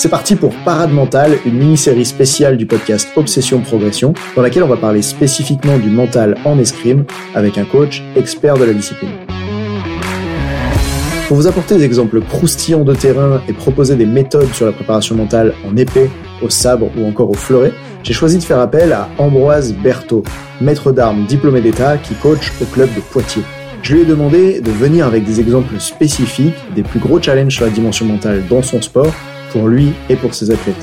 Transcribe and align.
c'est 0.00 0.08
parti 0.08 0.34
pour 0.34 0.54
Parade 0.64 0.94
Mentale, 0.94 1.36
une 1.44 1.58
mini-série 1.58 2.06
spéciale 2.06 2.56
du 2.56 2.64
podcast 2.64 3.06
Obsession 3.16 3.60
Progression, 3.60 4.14
dans 4.34 4.40
laquelle 4.40 4.62
on 4.62 4.66
va 4.66 4.78
parler 4.78 5.02
spécifiquement 5.02 5.76
du 5.76 5.90
mental 5.90 6.38
en 6.46 6.58
escrime 6.58 7.04
avec 7.34 7.58
un 7.58 7.66
coach 7.66 8.02
expert 8.16 8.56
de 8.56 8.64
la 8.64 8.72
discipline. 8.72 9.10
Pour 11.28 11.36
vous 11.36 11.46
apporter 11.46 11.76
des 11.76 11.84
exemples 11.84 12.22
croustillants 12.22 12.82
de 12.82 12.94
terrain 12.94 13.42
et 13.46 13.52
proposer 13.52 13.94
des 13.94 14.06
méthodes 14.06 14.50
sur 14.54 14.64
la 14.64 14.72
préparation 14.72 15.16
mentale 15.16 15.52
en 15.68 15.76
épée, 15.76 16.08
au 16.40 16.48
sabre 16.48 16.90
ou 16.96 17.06
encore 17.06 17.28
au 17.28 17.34
fleuret, 17.34 17.72
j'ai 18.02 18.14
choisi 18.14 18.38
de 18.38 18.42
faire 18.42 18.60
appel 18.60 18.94
à 18.94 19.10
Ambroise 19.18 19.74
Berthaud, 19.74 20.24
maître 20.62 20.92
d'armes 20.92 21.26
diplômé 21.26 21.60
d'État 21.60 21.98
qui 21.98 22.14
coach 22.14 22.54
au 22.62 22.64
club 22.64 22.88
de 22.94 23.00
Poitiers. 23.00 23.44
Je 23.82 23.94
lui 23.94 24.02
ai 24.02 24.04
demandé 24.06 24.62
de 24.62 24.70
venir 24.70 25.06
avec 25.06 25.24
des 25.24 25.40
exemples 25.40 25.78
spécifiques 25.78 26.54
des 26.74 26.82
plus 26.82 27.00
gros 27.00 27.20
challenges 27.20 27.54
sur 27.54 27.66
la 27.66 27.70
dimension 27.70 28.06
mentale 28.06 28.44
dans 28.48 28.62
son 28.62 28.80
sport 28.80 29.12
pour 29.52 29.68
lui 29.68 29.92
et 30.08 30.16
pour 30.16 30.34
ses 30.34 30.50
athlètes. 30.50 30.76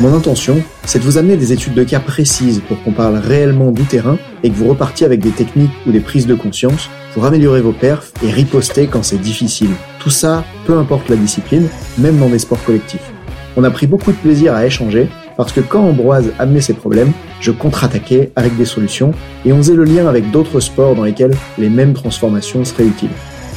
Mon 0.00 0.12
intention, 0.12 0.60
c'est 0.84 0.98
de 0.98 1.04
vous 1.04 1.18
amener 1.18 1.36
des 1.36 1.52
études 1.52 1.74
de 1.74 1.84
cas 1.84 2.00
précises 2.00 2.60
pour 2.66 2.82
qu'on 2.82 2.90
parle 2.90 3.16
réellement 3.16 3.70
du 3.70 3.84
terrain 3.84 4.18
et 4.42 4.50
que 4.50 4.54
vous 4.54 4.68
repartiez 4.68 5.06
avec 5.06 5.20
des 5.20 5.30
techniques 5.30 5.70
ou 5.86 5.92
des 5.92 6.00
prises 6.00 6.26
de 6.26 6.34
conscience 6.34 6.90
pour 7.14 7.24
améliorer 7.26 7.60
vos 7.60 7.72
perfs 7.72 8.12
et 8.24 8.30
riposter 8.30 8.88
quand 8.88 9.04
c'est 9.04 9.20
difficile. 9.20 9.70
Tout 10.00 10.10
ça, 10.10 10.44
peu 10.66 10.76
importe 10.76 11.08
la 11.08 11.16
discipline, 11.16 11.68
même 11.96 12.18
dans 12.18 12.28
des 12.28 12.40
sports 12.40 12.62
collectifs. 12.64 13.12
On 13.56 13.62
a 13.62 13.70
pris 13.70 13.86
beaucoup 13.86 14.10
de 14.10 14.16
plaisir 14.16 14.52
à 14.52 14.66
échanger 14.66 15.08
parce 15.36 15.52
que 15.52 15.60
quand 15.60 15.82
Ambroise 15.82 16.32
amenait 16.40 16.60
ses 16.60 16.74
problèmes, 16.74 17.12
je 17.40 17.52
contre-attaquais 17.52 18.32
avec 18.34 18.56
des 18.56 18.64
solutions 18.64 19.12
et 19.44 19.52
on 19.52 19.58
faisait 19.58 19.74
le 19.74 19.84
lien 19.84 20.08
avec 20.08 20.30
d'autres 20.32 20.58
sports 20.58 20.96
dans 20.96 21.04
lesquels 21.04 21.36
les 21.56 21.68
mêmes 21.68 21.94
transformations 21.94 22.64
seraient 22.64 22.86
utiles. 22.86 23.10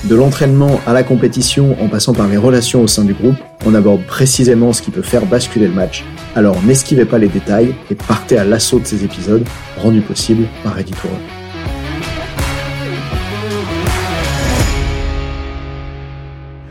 De 0.07 0.15
l'entraînement 0.15 0.79
à 0.87 0.93
la 0.93 1.03
compétition 1.03 1.75
en 1.83 1.89
passant 1.89 2.13
par 2.13 2.29
les 2.29 2.37
relations 2.37 2.81
au 2.81 2.87
sein 2.87 3.03
du 3.03 3.13
groupe, 3.13 3.35
on 3.65 3.75
aborde 3.75 4.03
précisément 4.03 4.71
ce 4.71 4.81
qui 4.81 4.89
peut 4.89 5.01
faire 5.01 5.25
basculer 5.25 5.67
le 5.67 5.73
match. 5.73 6.05
Alors 6.33 6.63
n'esquivez 6.63 7.03
pas 7.03 7.17
les 7.17 7.27
détails 7.27 7.75
et 7.91 7.95
partez 7.95 8.37
à 8.37 8.45
l'assaut 8.45 8.79
de 8.79 8.85
ces 8.85 9.03
épisodes, 9.03 9.43
rendus 9.75 9.99
possibles 9.99 10.45
par 10.63 10.79
Editor. 10.79 11.11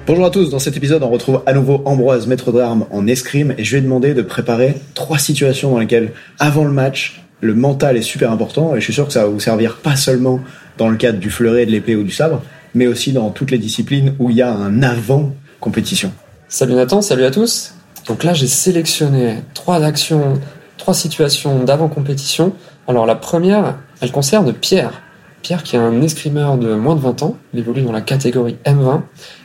Bonjour 0.06 0.24
à 0.24 0.30
tous, 0.30 0.48
dans 0.48 0.58
cet 0.58 0.78
épisode 0.78 1.02
on 1.02 1.10
retrouve 1.10 1.42
à 1.44 1.52
nouveau 1.52 1.82
Ambroise, 1.84 2.26
maître 2.26 2.52
d'armes 2.52 2.86
en 2.90 3.06
escrime, 3.06 3.54
et 3.58 3.64
je 3.64 3.76
vais 3.76 3.82
demander 3.82 4.14
de 4.14 4.22
préparer 4.22 4.76
trois 4.94 5.18
situations 5.18 5.72
dans 5.72 5.78
lesquelles, 5.78 6.12
avant 6.38 6.64
le 6.64 6.72
match, 6.72 7.22
le 7.42 7.52
mental 7.52 7.98
est 7.98 8.02
super 8.02 8.32
important, 8.32 8.74
et 8.74 8.80
je 8.80 8.84
suis 8.84 8.94
sûr 8.94 9.06
que 9.06 9.12
ça 9.12 9.24
va 9.24 9.28
vous 9.28 9.40
servir 9.40 9.76
pas 9.76 9.94
seulement 9.94 10.40
dans 10.78 10.88
le 10.88 10.96
cadre 10.96 11.18
du 11.18 11.28
fleuret, 11.28 11.66
de 11.66 11.70
l'épée 11.70 11.96
ou 11.96 12.02
du 12.02 12.12
sabre, 12.12 12.42
mais 12.76 12.86
aussi 12.86 13.12
dans 13.12 13.30
toutes 13.30 13.50
les 13.50 13.58
disciplines 13.58 14.14
où 14.18 14.28
il 14.28 14.36
y 14.36 14.42
a 14.42 14.52
un 14.52 14.82
avant 14.82 15.32
compétition. 15.60 16.12
Salut 16.46 16.74
Nathan, 16.74 17.00
salut 17.00 17.24
à 17.24 17.30
tous. 17.30 17.74
Donc 18.06 18.22
là, 18.22 18.34
j'ai 18.34 18.46
sélectionné 18.46 19.42
trois 19.54 19.82
actions, 19.82 20.34
trois 20.76 20.92
situations 20.92 21.64
d'avant 21.64 21.88
compétition. 21.88 22.52
Alors 22.86 23.06
la 23.06 23.14
première, 23.14 23.78
elle 24.00 24.12
concerne 24.12 24.52
Pierre. 24.52 25.02
Pierre 25.40 25.62
qui 25.62 25.76
est 25.76 25.78
un 25.78 26.02
escrimeur 26.02 26.58
de 26.58 26.74
moins 26.74 26.96
de 26.96 27.00
20 27.00 27.22
ans, 27.22 27.36
il 27.54 27.60
évolue 27.60 27.82
dans 27.82 27.92
la 27.92 28.02
catégorie 28.02 28.58
M20 28.66 29.00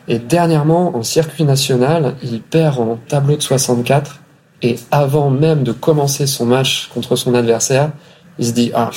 et 0.07 0.19
dernièrement 0.19 0.95
en 0.95 1.03
circuit 1.03 1.43
national, 1.43 2.15
il 2.23 2.41
perd 2.41 2.79
en 2.79 2.97
tableau 3.07 3.37
de 3.37 3.41
64 3.41 4.19
et 4.61 4.75
avant 4.89 5.29
même 5.29 5.63
de 5.63 5.71
commencer 5.71 6.27
son 6.27 6.45
match 6.45 6.89
contre 6.93 7.15
son 7.15 7.33
adversaire, 7.33 7.91
il 8.39 8.45
se 8.47 8.51
dit 8.51 8.71
ah, 8.73 8.89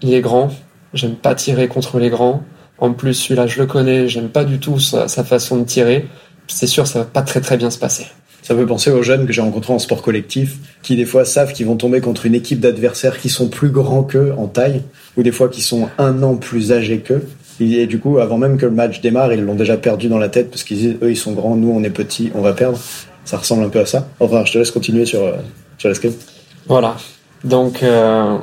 il 0.00 0.14
est 0.14 0.20
grand, 0.20 0.50
j'aime 0.92 1.16
pas 1.16 1.34
tirer 1.34 1.66
contre 1.66 1.98
les 1.98 2.08
grands, 2.08 2.42
en 2.78 2.92
plus, 2.92 3.14
celui-là, 3.14 3.46
je 3.46 3.58
le 3.58 3.66
connais, 3.66 4.08
j'aime 4.08 4.28
pas 4.28 4.44
du 4.44 4.58
tout 4.58 4.78
sa, 4.78 5.06
façon 5.08 5.58
de 5.58 5.64
tirer. 5.64 6.08
C'est 6.48 6.66
sûr, 6.66 6.86
ça 6.86 7.00
va 7.00 7.04
pas 7.04 7.22
très 7.22 7.40
très 7.40 7.56
bien 7.56 7.70
se 7.70 7.78
passer. 7.78 8.06
Ça 8.42 8.54
peut 8.54 8.66
penser 8.66 8.90
aux 8.90 9.02
jeunes 9.02 9.26
que 9.26 9.32
j'ai 9.32 9.40
rencontrés 9.40 9.72
en 9.72 9.78
sport 9.78 10.02
collectif, 10.02 10.56
qui 10.82 10.96
des 10.96 11.06
fois 11.06 11.24
savent 11.24 11.52
qu'ils 11.52 11.66
vont 11.66 11.76
tomber 11.76 12.00
contre 12.00 12.26
une 12.26 12.34
équipe 12.34 12.60
d'adversaires 12.60 13.18
qui 13.18 13.30
sont 13.30 13.48
plus 13.48 13.70
grands 13.70 14.02
qu'eux 14.02 14.34
en 14.36 14.46
taille, 14.46 14.82
ou 15.16 15.22
des 15.22 15.32
fois 15.32 15.48
qui 15.48 15.62
sont 15.62 15.88
un 15.96 16.22
an 16.22 16.36
plus 16.36 16.72
âgés 16.72 16.98
qu'eux. 16.98 17.26
Et 17.60 17.86
du 17.86 18.00
coup, 18.00 18.18
avant 18.18 18.36
même 18.36 18.58
que 18.58 18.66
le 18.66 18.72
match 18.72 19.00
démarre, 19.00 19.32
ils 19.32 19.40
l'ont 19.40 19.54
déjà 19.54 19.76
perdu 19.76 20.08
dans 20.08 20.18
la 20.18 20.28
tête 20.28 20.50
parce 20.50 20.64
qu'ils 20.64 20.76
disent, 20.76 20.96
eux, 21.02 21.10
ils 21.10 21.16
sont 21.16 21.32
grands, 21.32 21.56
nous, 21.56 21.70
on 21.70 21.82
est 21.84 21.90
petits, 21.90 22.30
on 22.34 22.40
va 22.40 22.52
perdre. 22.52 22.78
Ça 23.24 23.38
ressemble 23.38 23.64
un 23.64 23.68
peu 23.68 23.80
à 23.80 23.86
ça. 23.86 24.08
Enfin, 24.20 24.44
je 24.44 24.52
te 24.52 24.58
laisse 24.58 24.70
continuer 24.70 25.06
sur, 25.06 25.22
euh, 25.22 25.36
sur 25.78 25.88
la 25.88 25.94
script. 25.94 26.20
Voilà. 26.66 26.96
Donc, 27.44 27.82
euh, 27.82 28.36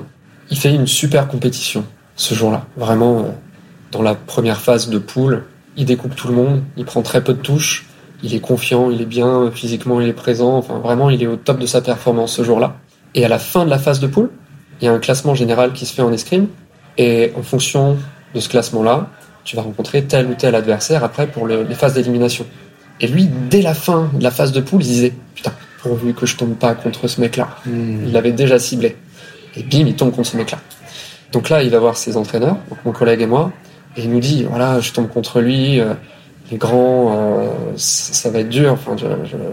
il 0.50 0.58
fait 0.58 0.74
une 0.74 0.88
super 0.88 1.28
compétition 1.28 1.84
ce 2.16 2.34
jour-là. 2.34 2.66
Vraiment, 2.78 3.20
euh, 3.20 3.24
dans 3.92 4.02
la 4.02 4.16
première 4.16 4.62
phase 4.62 4.90
de 4.90 4.98
poule, 4.98 5.44
il 5.78 5.86
découpe 5.86 6.16
tout 6.16 6.28
le 6.28 6.34
monde, 6.34 6.64
il 6.78 6.86
prend 6.86 7.02
très 7.02 7.24
peu 7.24 7.34
de 7.34 7.42
touches, 7.42 7.88
il 8.24 8.34
est 8.36 8.40
confiant, 8.40 8.92
il 8.92 9.02
est 9.02 9.06
bien 9.06 9.52
physiquement, 9.54 10.02
il 10.02 10.08
est 10.08 10.14
présent, 10.14 10.58
enfin 10.58 10.80
vraiment 10.80 11.10
il 11.10 11.22
est 11.24 11.28
au 11.28 11.36
top 11.36 11.60
de 11.60 11.66
sa 11.66 11.82
performance 11.82 12.34
ce 12.34 12.44
jour-là. 12.44 12.76
Et 13.16 13.26
à 13.26 13.28
la 13.28 13.40
fin 13.40 13.66
de 13.66 13.70
la 13.70 13.80
phase 13.80 14.00
de 14.00 14.08
poule, 14.08 14.30
il 14.80 14.86
y 14.86 14.88
a 14.88 14.94
un 14.94 15.00
classement 15.00 15.36
général 15.36 15.74
qui 15.74 15.86
se 15.86 15.94
fait 15.94 16.02
en 16.02 16.12
escrime, 16.12 16.48
et 16.98 17.32
en 17.38 17.44
fonction 17.44 17.98
de 18.34 18.40
ce 18.40 18.50
classement-là, 18.50 19.08
tu 19.44 19.56
vas 19.56 19.62
rencontrer 19.62 20.04
tel 20.04 20.28
ou 20.28 20.36
tel 20.36 20.56
adversaire 20.56 21.04
après 21.04 21.28
pour 21.28 21.48
les 21.48 21.76
phases 21.76 21.94
d'élimination. 21.94 22.46
Et 23.00 23.08
lui, 23.08 23.28
dès 23.50 23.62
la 23.62 23.74
fin 23.74 24.10
de 24.14 24.24
la 24.24 24.32
phase 24.32 24.52
de 24.52 24.62
poule, 24.62 24.82
il 24.84 24.88
disait 24.88 25.14
Putain, 25.34 25.52
pourvu 25.82 26.14
que 26.14 26.26
je 26.26 26.36
tombe 26.36 26.56
pas 26.56 26.76
contre 26.76 27.08
ce 27.08 27.20
mec-là. 27.20 27.50
Hmm. 27.66 28.06
Il 28.06 28.14
l'avait 28.14 28.32
déjà 28.32 28.60
ciblé. 28.60 28.96
Et 29.56 29.64
bim, 29.64 29.88
il 29.88 29.96
tombe 29.96 30.12
contre 30.12 30.30
ce 30.30 30.38
mec-là. 30.38 30.60
Donc 31.32 31.50
là, 31.50 31.64
il 31.64 31.70
va 31.70 31.80
voir 31.80 31.98
ses 31.98 32.18
entraîneurs, 32.18 32.58
mon 32.86 32.92
collègue 32.92 33.22
et 33.22 33.26
moi, 33.26 33.52
et 33.98 34.04
il 34.04 34.12
nous 34.12 34.20
dit 34.20 34.44
voilà 34.44 34.80
je 34.80 34.92
tombe 34.92 35.08
contre 35.08 35.42
lui 35.42 35.80
euh, 35.80 35.94
les 36.52 36.58
grands 36.58 37.14
euh, 37.16 37.48
ça, 37.78 38.30
va 38.30 38.40
être 38.40 38.50
dur. 38.50 38.74
Enfin 38.74 38.96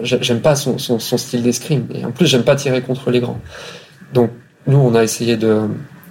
j'aime 0.03 0.41
pas 0.41 0.57
son, 0.57 0.79
son, 0.79 0.99
style 0.99 1.43
d'escrime. 1.43 1.87
Et 1.95 2.05
en 2.05 2.11
plus 2.11 2.27
j'aime 2.27 2.43
pas 2.43 2.57
tirer 2.57 2.83
contre 2.83 3.11
les 3.11 3.21
grands. 3.21 3.41
Donc 4.13 4.31
nous 4.67 4.79
on 4.79 4.95
a 4.95 5.05
essayé 5.05 5.37
de, 5.37 5.63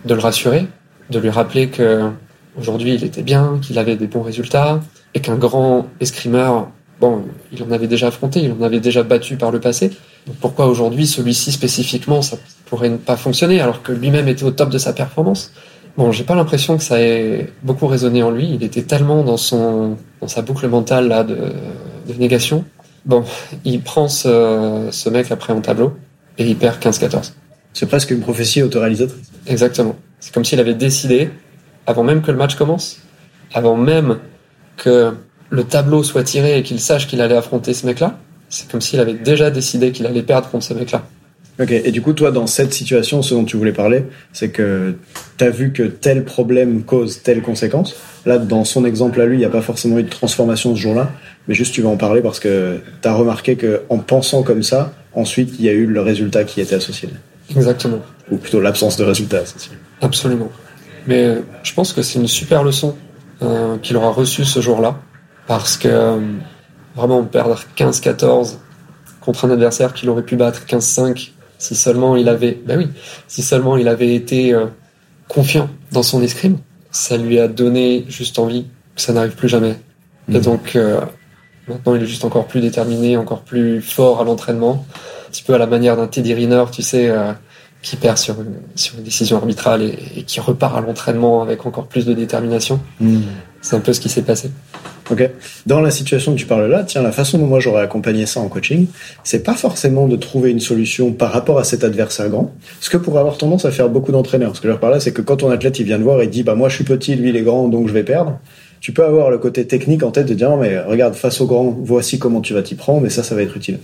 de 0.06 0.14
le 0.14 0.20
rassurer 0.20 0.66
de 1.10 1.20
lui 1.20 1.30
rappeler 1.30 1.70
que 1.70 2.10
aujourd'hui 2.58 2.96
il 2.96 3.04
était 3.04 3.22
bien 3.22 3.60
qu'il 3.62 3.80
avait 3.80 3.96
des 3.96 4.08
bons 4.08 4.22
résultats 4.22 4.82
et 5.14 5.20
qu'un 5.20 5.36
grand 5.36 5.88
escrimeur 6.00 6.70
bon, 7.00 7.24
il 7.52 7.64
en 7.64 7.72
avait 7.72 7.88
déjà 7.88 8.08
affronté, 8.08 8.42
il 8.42 8.52
en 8.52 8.62
avait 8.62 8.80
déjà 8.80 9.04
battu 9.04 9.38
par 9.38 9.52
le 9.52 9.60
passé. 9.60 9.92
pourquoi 10.42 10.68
aujourd'hui, 10.68 11.08
celui-ci 11.08 11.52
spécifiquement, 11.52 12.22
ça 12.22 12.38
pourrait 12.66 12.90
ne 12.90 12.98
pas 12.98 13.18
fonctionner 13.18 13.62
alors 13.62 13.82
que 13.82 13.92
lui-même 13.92 14.28
était 14.28 14.44
au 14.44 14.52
top 14.52 14.70
de 14.70 14.78
sa 14.78 14.94
performance? 14.94 15.52
Bon, 15.98 16.12
j'ai 16.12 16.24
pas 16.24 16.36
l'impression 16.36 16.78
que 16.78 16.84
ça 16.84 17.02
ait 17.02 17.52
beaucoup 17.64 17.88
résonné 17.88 18.22
en 18.22 18.30
lui. 18.30 18.52
Il 18.54 18.64
était 18.64 18.84
tellement 18.84 19.24
dans 19.24 19.38
son, 19.38 19.98
dans 20.22 20.28
sa 20.28 20.44
boucle 20.44 20.68
mentale 20.68 21.08
là 21.08 21.24
de, 21.24 21.36
de 22.08 22.14
négation. 22.20 22.66
Bon, 23.06 23.24
il 23.66 23.82
prend 23.82 24.08
ce, 24.08 24.90
ce 24.92 25.10
mec 25.10 25.32
après 25.32 25.54
en 25.54 25.62
tableau 25.62 25.98
et 26.38 26.46
il 26.46 26.56
perd 26.56 26.80
15-14. 26.80 27.34
C'est 27.74 27.88
presque 27.88 28.12
une 28.12 28.22
prophétie 28.22 28.62
autoréalisatrice. 28.62 29.32
Exactement. 29.48 29.96
C'est 30.20 30.34
comme 30.34 30.46
s'il 30.46 30.60
avait 30.60 30.76
décidé, 30.76 31.30
avant 31.88 32.04
même 32.04 32.22
que 32.22 32.32
le 32.32 32.38
match 32.38 32.56
commence, 32.56 33.00
avant 33.54 33.76
même 33.76 34.20
que 34.78 35.14
le 35.50 35.64
tableau 35.64 36.04
soit 36.04 36.24
tiré 36.24 36.60
et 36.60 36.64
qu'il 36.64 36.80
sache 36.80 37.08
qu'il 37.08 37.22
allait 37.22 37.38
affronter 37.38 37.74
ce 37.74 37.86
mec-là, 37.86 38.20
c'est 38.50 38.70
comme 38.70 38.82
s'il 38.82 39.00
avait 39.00 39.14
déjà 39.14 39.50
décidé 39.50 39.92
qu'il 39.92 40.06
allait 40.06 40.24
perdre 40.24 40.50
contre 40.50 40.66
ce 40.66 40.74
mec-là. 40.74 41.04
Ok, 41.60 41.72
et 41.72 41.92
du 41.92 42.02
coup, 42.02 42.14
toi, 42.14 42.32
dans 42.32 42.46
cette 42.46 42.72
situation, 42.72 43.24
ce 43.24 43.34
dont 43.34 43.44
tu 43.44 43.58
voulais 43.58 43.74
parler, 43.74 44.06
c'est 44.32 44.50
que 44.50 44.94
tu 45.38 45.44
as 45.44 45.50
vu 45.50 45.74
que 45.74 45.84
tel 45.84 46.24
problème 46.24 46.84
cause 46.84 47.24
telle 47.24 47.42
conséquence. 47.42 47.96
Là, 48.28 48.38
dans 48.38 48.64
son 48.64 48.86
exemple 48.86 49.20
à 49.22 49.26
lui, 49.26 49.38
il 49.38 49.40
n'y 49.40 49.46
a 49.46 49.50
pas 49.50 49.62
forcément 49.62 49.98
eu 49.98 50.04
de 50.04 50.10
transformation 50.10 50.76
ce 50.76 50.80
jour-là, 50.80 51.10
mais 51.48 51.56
juste 51.56 51.74
tu 51.74 51.82
vas 51.82 51.90
en 51.90 51.98
parler 51.98 52.22
parce 52.22 52.40
que 52.40 52.80
tu 53.02 53.08
as 53.08 53.14
remarqué 53.14 53.56
que 53.56 53.82
en 53.90 53.98
pensant 53.98 54.44
comme 54.44 54.62
ça, 54.62 54.94
ensuite, 55.16 55.56
il 55.58 55.66
y 55.66 55.70
a 55.70 55.72
eu 55.72 55.88
le 55.88 56.02
résultat 56.02 56.44
qui 56.44 56.62
était 56.62 56.76
associé. 56.76 57.10
Exactement. 57.56 58.02
Ou 58.30 58.38
plutôt 58.38 58.62
l'absence 58.62 58.98
de 58.98 59.04
résultat 59.04 59.40
associé. 59.40 59.72
Absolument. 60.02 60.52
Mais 61.08 61.24
euh, 61.24 61.40
je 61.64 61.74
pense 61.74 61.92
que 61.94 62.04
c'est 62.04 62.20
une 62.20 62.28
super 62.28 62.64
leçon 62.64 62.96
euh, 63.42 63.78
qu'il 63.80 63.98
aura 63.98 64.12
reçue 64.12 64.46
ce 64.46 64.60
jour-là, 64.62 65.00
parce 65.48 65.78
que 65.78 65.88
euh, 65.88 66.20
vraiment 66.96 67.24
perdre 67.24 67.60
15-14 67.76 68.58
contre 69.22 69.46
un 69.46 69.52
adversaire 69.52 69.94
qu'il 69.94 70.10
aurait 70.10 70.24
pu 70.24 70.36
battre 70.36 70.64
15-5 70.68 71.32
si 71.58 71.76
seulement 71.76 72.16
il 72.16 72.30
avait, 72.30 72.58
ben 72.66 72.78
oui, 72.78 72.88
si 73.28 73.42
seulement 73.42 73.78
il 73.78 73.88
avait 73.88 74.14
été 74.14 74.54
euh, 74.54 74.66
confiant 75.28 75.70
dans 75.92 76.04
son 76.04 76.22
escrime, 76.22 76.58
ça 76.92 77.18
lui 77.18 77.40
a 77.40 77.48
donné 77.48 78.06
juste 78.08 78.40
envie 78.40 78.66
que 78.96 79.02
ça 79.02 79.14
n'arrive 79.14 79.36
plus 79.36 79.50
jamais. 79.50 79.76
Et 80.30 80.38
mhm. 80.38 80.42
donc 80.42 80.76
euh, 80.76 81.02
maintenant 81.68 81.96
il 81.96 82.04
est 82.04 82.08
juste 82.08 82.26
encore 82.26 82.48
plus 82.48 82.62
déterminé, 82.62 83.18
encore 83.18 83.42
plus 83.42 83.82
fort 83.82 84.22
à 84.22 84.24
l'entraînement, 84.24 84.86
un 85.28 85.32
petit 85.32 85.44
peu 85.44 85.54
à 85.54 85.58
la 85.58 85.68
manière 85.68 85.98
d'un 85.98 86.08
Teddy 86.08 86.34
Riner, 86.34 86.66
tu 86.72 86.82
sais, 86.82 87.10
euh, 87.10 87.34
qui 87.82 87.96
perd 87.96 88.18
sur 88.18 88.42
une, 88.42 88.56
sur 88.76 88.98
une 88.98 89.04
décision 89.04 89.38
arbitrale 89.38 89.82
et, 89.84 90.24
qui 90.24 90.40
repart 90.40 90.76
à 90.76 90.82
l'entraînement 90.82 91.42
avec 91.42 91.66
encore 91.66 91.88
plus 91.88 92.06
de 92.06 92.14
détermination. 92.14 92.80
Mhm. 93.00 93.24
C'est 93.62 93.76
un 93.76 93.80
peu 93.80 93.94
ce 93.94 94.00
qui 94.00 94.10
s'est 94.10 94.22
passé. 94.22 94.52
Ok. 95.10 95.30
Dans 95.66 95.80
la 95.80 95.90
situation 95.90 96.34
que 96.34 96.40
tu 96.40 96.46
parles 96.46 96.70
là, 96.70 96.84
tiens, 96.84 97.02
la 97.02 97.14
façon 97.14 97.38
dont 97.38 97.46
moi 97.46 97.60
j'aurais 97.60 97.82
accompagné 97.82 98.26
ça 98.26 98.42
en 98.42 98.50
coaching, 98.50 98.88
c'est 99.24 99.44
pas 99.44 99.54
forcément 99.54 100.08
de 100.08 100.18
trouver 100.18 100.52
une 100.52 100.60
solution 100.60 101.14
par 101.14 101.32
rapport 101.32 101.60
à 101.60 101.64
cet 101.64 101.86
adversaire 101.86 102.30
grand, 102.30 102.54
ce 102.82 102.90
que 102.90 102.98
pourrait 102.98 103.22
avoir 103.22 103.38
tendance 103.38 103.64
à 103.64 103.72
faire 103.72 103.88
beaucoup 103.88 104.12
d'entraîneurs. 104.12 104.56
Ce 104.56 104.62
que 104.62 104.68
je 104.68 104.74
veux 104.74 104.80
par 104.80 104.90
là, 104.90 105.00
c'est 105.00 105.14
que 105.14 105.22
quand 105.22 105.38
ton 105.38 105.50
athlète 105.50 105.80
il 105.80 105.86
vient 105.86 105.98
de 105.98 106.04
voir 106.04 106.22
et 106.22 106.28
dit 106.28 106.44
bah 106.44 106.56
moi 106.56 106.68
je 106.68 106.76
suis 106.76 106.84
petit, 106.84 107.16
lui 107.16 107.30
il 107.30 107.38
est 107.38 107.42
grand, 107.42 107.70
donc 107.70 107.88
je 107.88 107.94
vais 107.94 108.04
perdre. 108.04 108.40
Tu 108.82 108.92
peux 108.92 109.04
avoir 109.04 109.32
le 109.32 109.38
côté 109.38 109.66
technique 109.66 110.04
en 110.04 110.12
tête 110.12 110.28
de 110.28 110.34
dire 110.34 110.56
mais 110.58 110.80
regarde 110.80 111.16
face 111.16 111.40
au 111.40 111.48
grand, 111.48 111.76
voici 111.82 112.20
comment 112.20 112.42
tu 112.42 112.54
vas 112.54 112.62
t'y 112.62 112.76
prendre 112.76 113.06
et 113.06 113.10
ça 113.10 113.24
ça 113.24 113.34
va 113.34 113.44
être 113.44 113.56
utile. 113.56 113.80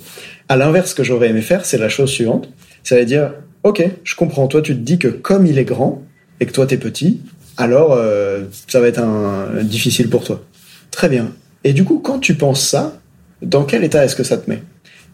À 0.50 0.58
l'inverse, 0.58 0.90
ce 0.90 0.96
que 0.96 1.04
j'aurais 1.04 1.30
aimé 1.30 1.42
faire, 1.42 1.66
c'est 1.66 1.78
la 1.78 1.90
chose 1.90 2.10
suivante, 2.10 2.50
c'est 2.84 3.00
à 3.00 3.06
dire 3.06 3.32
ok, 3.64 3.84
je 4.04 4.16
comprends, 4.16 4.48
toi 4.48 4.62
tu 4.62 4.76
te 4.76 4.82
dis 4.82 5.00
que 5.00 5.08
comme 5.08 5.46
il 5.46 5.58
est 5.58 5.64
grand 5.64 6.02
et 6.42 6.46
que 6.46 6.52
toi 6.52 6.66
t'es 6.66 6.78
petit, 6.78 7.22
alors 7.56 7.94
euh, 7.94 8.42
ça 8.68 8.80
va 8.80 8.88
être 8.88 9.00
un, 9.00 9.64
difficile 9.64 10.10
pour 10.10 10.24
toi. 10.24 10.42
Très 10.94 11.10
bien. 11.10 11.32
Et 11.64 11.74
du 11.74 11.86
coup, 11.86 11.98
quand 11.98 12.20
tu 12.20 12.36
penses 12.36 12.62
ça, 12.62 13.00
dans 13.42 13.64
quel 13.64 13.84
état 13.84 14.06
est-ce 14.06 14.16
que 14.16 14.24
ça 14.24 14.38
te 14.38 14.48
met? 14.48 14.62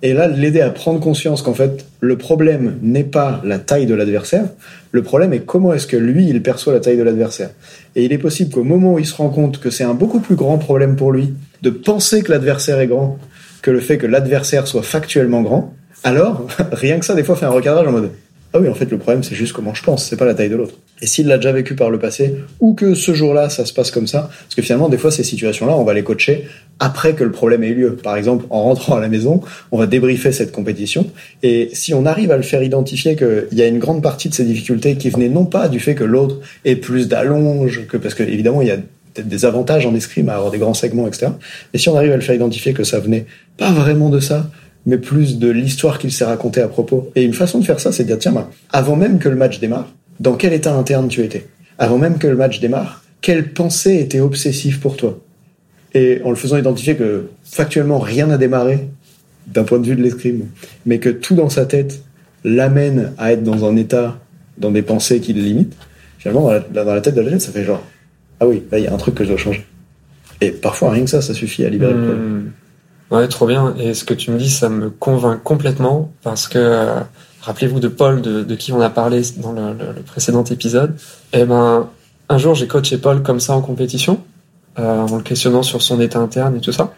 Et 0.01 0.13
là, 0.13 0.27
l'aider 0.27 0.59
à 0.59 0.69
prendre 0.71 0.99
conscience 0.99 1.41
qu'en 1.41 1.53
fait, 1.53 1.85
le 2.01 2.17
problème 2.17 2.77
n'est 2.81 3.05
pas 3.05 3.41
la 3.45 3.59
taille 3.59 3.85
de 3.85 3.95
l'adversaire, 3.95 4.45
le 4.91 5.03
problème 5.03 5.31
est 5.31 5.39
comment 5.39 5.73
est-ce 5.73 5.87
que 5.87 5.95
lui, 5.95 6.27
il 6.27 6.43
perçoit 6.43 6.73
la 6.73 6.81
taille 6.81 6.97
de 6.97 7.03
l'adversaire. 7.03 7.51
Et 7.95 8.03
il 8.03 8.11
est 8.11 8.17
possible 8.17 8.51
qu'au 8.51 8.63
moment 8.63 8.93
où 8.93 8.99
il 8.99 9.05
se 9.05 9.15
rend 9.15 9.29
compte 9.29 9.61
que 9.61 9.69
c'est 9.69 9.85
un 9.85 9.93
beaucoup 9.93 10.19
plus 10.19 10.35
grand 10.35 10.57
problème 10.57 10.97
pour 10.97 11.13
lui 11.13 11.33
de 11.61 11.69
penser 11.69 12.23
que 12.23 12.31
l'adversaire 12.31 12.79
est 12.79 12.87
grand 12.87 13.17
que 13.61 13.71
le 13.71 13.79
fait 13.79 13.97
que 13.97 14.07
l'adversaire 14.07 14.67
soit 14.67 14.83
factuellement 14.83 15.41
grand, 15.41 15.73
alors, 16.03 16.47
rien 16.73 16.99
que 16.99 17.05
ça, 17.05 17.15
des 17.15 17.23
fois, 17.23 17.37
fait 17.37 17.45
un 17.45 17.51
recadrage 17.51 17.87
en 17.87 17.91
mode 17.91 18.11
ah 18.51 18.60
oui, 18.60 18.68
en 18.68 18.74
fait, 18.74 18.90
le 18.90 18.98
problème, 18.98 19.22
c'est 19.22 19.36
juste 19.36 19.54
comment 19.54 19.75
je 19.75 19.84
pense, 19.84 20.06
c'est 20.06 20.16
pas 20.16 20.25
la 20.25 20.34
taille 20.34 20.50
de 20.50 20.56
l'autre. 20.56 20.74
Et 21.01 21.07
s'il 21.07 21.28
l'a 21.28 21.38
déjà 21.38 21.51
vécu 21.51 21.75
par 21.75 21.92
le 21.92 22.00
passé, 22.00 22.36
ou 22.60 22.74
que 22.74 22.96
ce 22.96 23.13
jour-là, 23.13 23.50
ça 23.50 23.63
se 23.63 23.74
passe 23.74 23.92
comme 23.92 24.07
ça, 24.07 24.30
parce 24.44 24.56
que 24.56 24.63
finalement, 24.63 24.90
des 24.90 24.98
fois, 24.98 25.12
ces 25.12 25.24
situations-là, 25.24 25.75
on 25.78 25.84
va 25.84 25.94
les 25.94 26.04
coacher 26.04 26.46
après 26.80 27.13
que 27.13 27.24
le 27.24 27.31
problème 27.31 27.63
ait 27.63 27.69
eu 27.69 27.75
lieu. 27.75 27.96
Par 27.96 28.18
exemple, 28.18 28.46
en 28.50 28.63
rentrant 28.63 28.96
à 28.96 29.00
la 29.00 29.07
maison, 29.07 29.42
on 29.72 29.78
va 29.78 29.86
débriefer 29.86 30.31
cette 30.31 30.51
compétition, 30.51 31.06
et 31.44 31.69
si 31.74 31.94
on 31.94 32.07
arrive 32.07 32.31
à 32.31 32.38
le 32.38 32.44
faire 32.44 32.63
identifier 32.63 33.16
qu'il 33.16 33.48
y 33.51 33.62
a 33.62 33.68
une 33.68 33.80
grande 33.80 34.01
partie 34.01 34.30
de 34.30 34.34
ces 34.34 34.46
difficultés 34.46 34.96
qui 34.96 35.12
venaient 35.12 35.30
non 35.30 35.46
pas 35.46 35.69
du 35.69 35.80
fait 35.80 35.94
que 35.94 36.04
l'autre 36.04 36.40
ait 36.66 36.75
plus 36.75 37.07
d'allonge, 37.07 37.86
que 37.88 37.98
parce 37.98 38.16
que 38.16 38.24
évidemment, 38.24 38.63
il 38.63 38.69
y 38.69 38.72
a 38.72 38.78
des 39.22 39.46
avantages 39.46 39.86
en 39.86 39.94
escrime 39.94 40.30
à 40.30 40.36
avoir 40.36 40.51
des 40.51 40.57
grands 40.57 40.74
segments, 40.74 41.07
etc. 41.07 41.28
Et 41.74 41.78
si 41.78 41.90
on 41.90 41.96
arrive 41.96 42.12
à 42.12 42.16
le 42.16 42.22
faire 42.22 42.36
identifier 42.36 42.74
que 42.74 42.84
ça 42.84 43.00
venait 43.00 43.25
pas 43.57 43.72
vraiment 43.72 44.10
de 44.10 44.19
ça, 44.19 44.50
mais 44.85 44.97
plus 44.97 45.39
de 45.39 45.49
l'histoire 45.49 45.99
qu'il 45.99 46.11
s'est 46.11 46.25
racontée 46.25 46.61
à 46.61 46.67
propos. 46.67 47.11
Et 47.15 47.23
une 47.23 47.33
façon 47.33 47.59
de 47.59 47.65
faire 47.65 47.79
ça, 47.79 47.91
c'est 47.91 48.03
de 48.03 48.07
dire, 48.09 48.19
tiens, 48.19 48.31
bah, 48.31 48.49
avant 48.71 48.95
même 48.95 49.19
que 49.19 49.29
le 49.29 49.35
match 49.35 49.59
démarre, 49.59 49.91
dans 50.19 50.35
quel 50.35 50.53
état 50.53 50.73
interne 50.73 51.07
tu 51.07 51.23
étais? 51.23 51.47
Avant 51.77 51.97
même 51.97 52.17
que 52.17 52.27
le 52.27 52.35
match 52.35 52.59
démarre, 52.59 53.03
quelle 53.21 53.53
pensée 53.53 53.99
était 53.99 54.19
obsessive 54.19 54.79
pour 54.79 54.97
toi? 54.97 55.19
Et 55.93 56.21
en 56.23 56.29
le 56.29 56.35
faisant 56.35 56.57
identifier 56.57 56.95
que 56.95 57.27
factuellement 57.43 57.99
rien 57.99 58.27
n'a 58.27 58.37
démarré 58.37 58.87
d'un 59.47 59.63
point 59.63 59.79
de 59.79 59.85
vue 59.85 59.95
de 59.95 60.03
l'escrime, 60.03 60.45
mais 60.85 60.99
que 60.99 61.09
tout 61.09 61.35
dans 61.35 61.49
sa 61.49 61.65
tête 61.65 62.03
l'amène 62.43 63.13
à 63.17 63.33
être 63.33 63.43
dans 63.43 63.65
un 63.65 63.75
état, 63.75 64.19
dans 64.57 64.71
des 64.71 64.81
pensées 64.81 65.19
qui 65.19 65.33
le 65.33 65.41
limitent, 65.41 65.75
finalement, 66.19 66.51
dans 66.71 66.83
la, 66.83 67.01
tête 67.01 67.15
de 67.15 67.21
la 67.21 67.39
ça 67.39 67.51
fait 67.51 67.63
genre, 67.63 67.83
ah 68.39 68.47
oui, 68.47 68.63
là, 68.71 68.77
il 68.77 68.85
y 68.85 68.87
a 68.87 68.93
un 68.93 68.97
truc 68.97 69.15
que 69.15 69.23
je 69.23 69.29
dois 69.29 69.37
changer. 69.37 69.65
Et 70.41 70.51
parfois, 70.51 70.91
rien 70.91 71.03
que 71.03 71.09
ça, 71.09 71.21
ça 71.21 71.33
suffit 71.33 71.65
à 71.65 71.69
libérer 71.69 71.93
le 71.93 71.99
problème. 72.03 72.51
Ouais, 73.11 73.27
trop 73.27 73.47
bien. 73.47 73.73
Et 73.79 73.94
ce 73.94 74.03
que 74.03 74.13
tu 74.13 74.31
me 74.31 74.38
dis, 74.38 74.50
ça 74.50 74.69
me 74.69 74.89
convainc 74.89 75.41
complètement 75.41 76.11
parce 76.21 76.47
que 76.47 76.59
euh, 76.59 77.00
rappelez-vous 77.41 77.79
de 77.79 77.88
Paul, 77.88 78.21
de, 78.21 78.56
qui 78.56 78.71
on 78.71 78.81
a 78.81 78.89
parlé 78.89 79.21
dans 79.38 79.51
le, 79.51 79.75
précédent 80.06 80.44
épisode. 80.44 80.95
Eh 81.33 81.45
ben, 81.45 81.89
un 82.29 82.38
jour, 82.38 82.53
j'ai 82.53 82.67
coaché 82.67 82.97
Paul 82.97 83.23
comme 83.23 83.39
ça 83.39 83.56
en 83.56 83.61
compétition, 83.61 84.21
euh, 84.77 85.07
en 85.07 85.17
le 85.17 85.23
questionnant 85.23 85.63
sur 85.63 85.81
son 85.81 86.00
état 86.00 86.19
interne 86.19 86.56
et 86.56 86.61
tout 86.61 86.71
ça. 86.71 86.94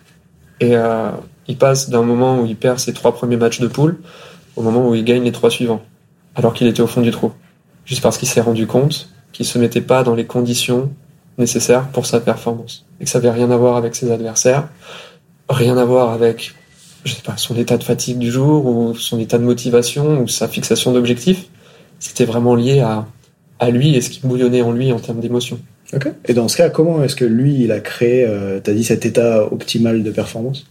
Et 0.60 0.76
euh, 0.76 1.12
il 1.48 1.58
passe 1.58 1.90
d'un 1.90 2.04
moment 2.04 2.42
où 2.42 2.46
il 2.46 2.58
perd 2.58 2.80
ses 2.80 2.94
trois 2.94 3.14
premiers 3.14 3.38
matchs 3.38 3.62
de 3.62 3.68
poule 3.68 3.98
au 4.58 4.62
moment 4.62 4.88
où 4.90 4.96
il 4.96 5.06
gagne 5.06 5.24
les 5.24 5.32
trois 5.32 5.50
suivants, 5.50 5.82
alors 6.36 6.54
qu'il 6.54 6.68
était 6.68 6.82
au 6.82 6.88
fond 6.88 7.02
du 7.02 7.12
trou, 7.12 7.32
juste 7.86 8.02
parce 8.02 8.18
qu'il 8.18 8.28
s'est 8.28 8.42
rendu 8.42 8.68
compte 8.68 9.08
qu'il 9.32 9.46
se 9.46 9.58
mettait 9.58 9.82
pas 9.82 10.04
dans 10.04 10.14
les 10.14 10.26
conditions 10.26 10.92
nécessaires 11.38 11.88
pour 11.88 12.06
sa 12.06 12.20
performance 12.20 12.86
et 13.00 13.06
que 13.06 13.10
ça 13.10 13.20
avait 13.20 13.32
rien 13.32 13.50
à 13.50 13.56
voir 13.56 13.78
avec 13.78 13.96
ses 13.96 14.12
adversaires 14.12 14.68
rien 15.52 15.78
à 15.78 15.86
voir 15.86 16.12
avec, 16.12 16.54
je 17.06 17.14
sais 17.14 17.22
pas, 17.22 17.38
son 17.38 17.56
état 17.56 17.78
de 17.78 17.84
fatigue 17.84 18.18
du 18.18 18.32
jour 18.32 18.66
ou 18.66 18.96
son 18.96 19.20
état 19.20 19.38
de 19.38 19.44
motivation 19.44 20.22
ou 20.22 20.28
sa 20.28 20.48
fixation 20.48 20.92
d'objectif. 20.92 21.48
C'était 22.00 22.26
vraiment 22.26 22.56
lié 22.56 22.80
à, 22.80 23.06
à 23.60 23.70
lui 23.70 23.96
et 23.96 24.02
ce 24.02 24.10
qui 24.10 24.22
bouillonnait 24.24 24.62
en 24.62 24.72
lui 24.72 24.92
en 24.92 25.00
termes 25.00 25.20
d'émotion. 25.20 25.60
Ok. 25.94 26.08
Et 26.26 26.34
dans 26.34 26.48
ce 26.48 26.58
cas, 26.58 26.70
comment 26.70 27.04
est-ce 27.04 27.16
que 27.16 27.26
lui, 27.26 27.64
il 27.64 27.72
a 27.72 27.80
créé, 27.80 28.26
euh, 28.26 28.60
t'as 28.64 28.74
dit, 28.74 28.84
cet 28.84 29.06
état 29.06 29.52
optimal 29.52 30.04
de 30.04 30.12
performance? 30.12 30.66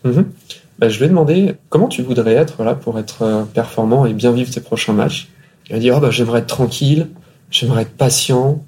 Bah, 0.79 0.89
Je 0.89 0.99
lui 0.99 1.05
ai 1.05 1.09
demandé 1.09 1.55
comment 1.69 1.89
tu 1.89 2.03
voudrais 2.03 2.33
être 2.33 2.65
là 2.65 2.75
pour 2.75 2.99
être 2.99 3.23
euh, 3.23 3.43
performant 3.45 4.07
et 4.07 4.15
bien 4.15 4.33
vivre 4.33 4.51
tes 4.51 4.61
prochains 4.61 4.95
matchs? 4.95 5.29
Il 5.69 5.75
m'a 5.75 5.79
dit, 5.79 5.91
oh, 5.91 6.01
bah, 6.01 6.11
j'aimerais 6.11 6.41
être 6.41 6.47
tranquille, 6.47 7.09
j'aimerais 7.51 7.83
être 7.83 7.93
patient, 7.93 8.65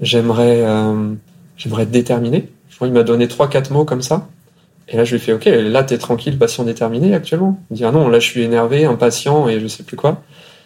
j'aimerais 0.00 0.62
euh, 0.62 1.12
j'aimerais 1.56 1.82
être 1.82 1.90
déterminé. 1.90 2.48
Je 2.70 2.76
crois 2.76 2.88
qu'il 2.88 2.94
m'a 2.94 3.02
donné 3.02 3.28
trois 3.28 3.50
quatre 3.50 3.70
mots 3.70 3.84
comme 3.84 4.02
ça. 4.02 4.26
Et 4.90 4.96
là, 4.96 5.04
je 5.04 5.12
lui 5.12 5.20
fais, 5.20 5.32
OK, 5.32 5.44
là, 5.44 5.84
t'es 5.84 5.98
tranquille, 5.98 6.36
patient, 6.36 6.64
déterminé 6.64 7.14
actuellement. 7.14 7.60
Il 7.70 7.76
dit, 7.76 7.84
ah 7.84 7.92
non, 7.92 8.08
là, 8.08 8.18
je 8.18 8.26
suis 8.26 8.42
énervé, 8.42 8.84
impatient 8.84 9.48
et 9.48 9.60
je 9.60 9.68
sais 9.68 9.84
plus 9.84 9.96
quoi. 9.96 10.22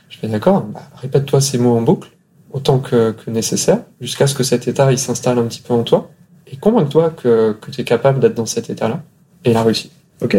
Je 0.09 0.19
fais, 0.19 0.29
d'accord, 0.29 0.63
bah, 0.63 0.81
répète-toi 0.97 1.43
ces 1.43 1.59
mots 1.59 1.77
en 1.77 1.83
boucle, 1.83 2.09
autant 2.53 2.79
que, 2.79 3.13
que 3.13 3.31
nécessaire, 3.31 3.81
jusqu'à 4.01 4.27
ce 4.27 4.35
que 4.35 4.43
cet 4.43 4.67
état, 4.67 4.91
il 4.91 4.99
s'installe 4.99 5.39
un 5.39 5.45
petit 5.45 5.61
peu 5.61 5.75
en 5.75 5.83
toi. 5.83 6.11
Et 6.51 6.57
convainc-toi 6.57 7.11
que, 7.11 7.53
que 7.53 7.71
tu 7.71 7.83
es 7.83 7.85
capable 7.85 8.19
d'être 8.21 8.35
dans 8.35 8.47
cet 8.47 8.71
état-là. 8.71 9.03
Et 9.45 9.51
il 9.51 9.57
a 9.57 9.63
réussi. 9.63 9.91
Ok, 10.23 10.37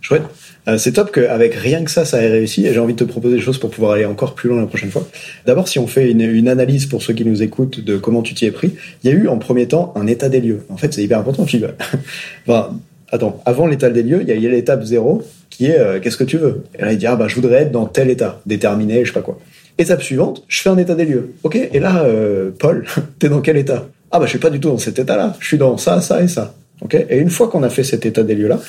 chouette. 0.00 0.22
Euh, 0.66 0.76
c'est 0.76 0.92
top 0.92 1.12
qu'avec 1.12 1.54
rien 1.54 1.84
que 1.84 1.90
ça, 1.90 2.04
ça 2.04 2.20
ait 2.20 2.28
réussi. 2.28 2.66
Et 2.66 2.72
j'ai 2.72 2.80
envie 2.80 2.94
de 2.94 2.98
te 2.98 3.04
proposer 3.04 3.36
des 3.36 3.40
choses 3.40 3.58
pour 3.58 3.70
pouvoir 3.70 3.92
aller 3.92 4.04
encore 4.04 4.34
plus 4.34 4.48
loin 4.48 4.60
la 4.60 4.66
prochaine 4.66 4.90
fois. 4.90 5.06
D'abord, 5.46 5.68
si 5.68 5.78
on 5.78 5.86
fait 5.86 6.10
une, 6.10 6.22
une, 6.22 6.48
analyse 6.48 6.86
pour 6.86 7.02
ceux 7.02 7.14
qui 7.14 7.24
nous 7.24 7.42
écoutent 7.42 7.80
de 7.80 7.96
comment 7.98 8.22
tu 8.22 8.34
t'y 8.34 8.46
es 8.46 8.50
pris, 8.50 8.74
il 9.02 9.10
y 9.10 9.12
a 9.12 9.16
eu 9.16 9.28
en 9.28 9.38
premier 9.38 9.68
temps 9.68 9.92
un 9.96 10.06
état 10.06 10.28
des 10.28 10.40
lieux. 10.40 10.64
En 10.70 10.76
fait, 10.76 10.92
c'est 10.92 11.02
hyper 11.02 11.18
important, 11.18 11.46
Philippe. 11.46 11.82
enfin, 12.46 12.78
attends, 13.10 13.40
avant 13.46 13.66
l'état 13.66 13.90
des 13.90 14.02
lieux, 14.02 14.22
il 14.22 14.28
y 14.28 14.46
a, 14.46 14.50
l'étape 14.50 14.84
zéro 14.84 15.22
qui 15.50 15.66
est 15.66 15.78
euh, 15.78 16.00
qu'est-ce 16.00 16.16
que 16.16 16.24
tu 16.24 16.38
veux? 16.38 16.64
Et 16.78 16.82
là, 16.82 16.92
il 16.92 16.98
dit 16.98 17.06
ah 17.06 17.16
bah 17.16 17.28
je 17.28 17.34
voudrais 17.34 17.62
être 17.62 17.72
dans 17.72 17.86
tel 17.86 18.10
état, 18.10 18.40
déterminé, 18.46 19.04
je 19.04 19.08
sais 19.08 19.14
pas 19.14 19.22
quoi. 19.22 19.38
Étape 19.78 20.02
suivante, 20.02 20.44
je 20.48 20.60
fais 20.60 20.70
un 20.70 20.76
état 20.76 20.94
des 20.94 21.04
lieux. 21.04 21.34
Ok, 21.44 21.56
et 21.56 21.78
là, 21.78 22.02
euh, 22.04 22.50
Paul, 22.58 22.84
t'es 23.18 23.28
dans 23.28 23.40
quel 23.40 23.56
état? 23.56 23.86
Ah 24.10 24.18
bah 24.18 24.26
je 24.26 24.30
suis 24.30 24.38
pas 24.38 24.50
du 24.50 24.60
tout 24.60 24.70
dans 24.70 24.78
cet 24.78 24.98
état-là. 24.98 25.36
Je 25.38 25.46
suis 25.46 25.58
dans 25.58 25.76
ça, 25.76 26.00
ça 26.00 26.22
et 26.22 26.28
ça. 26.28 26.54
Ok. 26.80 26.94
Et 26.94 27.18
une 27.18 27.30
fois 27.30 27.48
qu'on 27.48 27.62
a 27.62 27.70
fait 27.70 27.84
cet 27.84 28.06
état 28.06 28.22
des 28.22 28.34
lieux 28.34 28.48
là, 28.48 28.60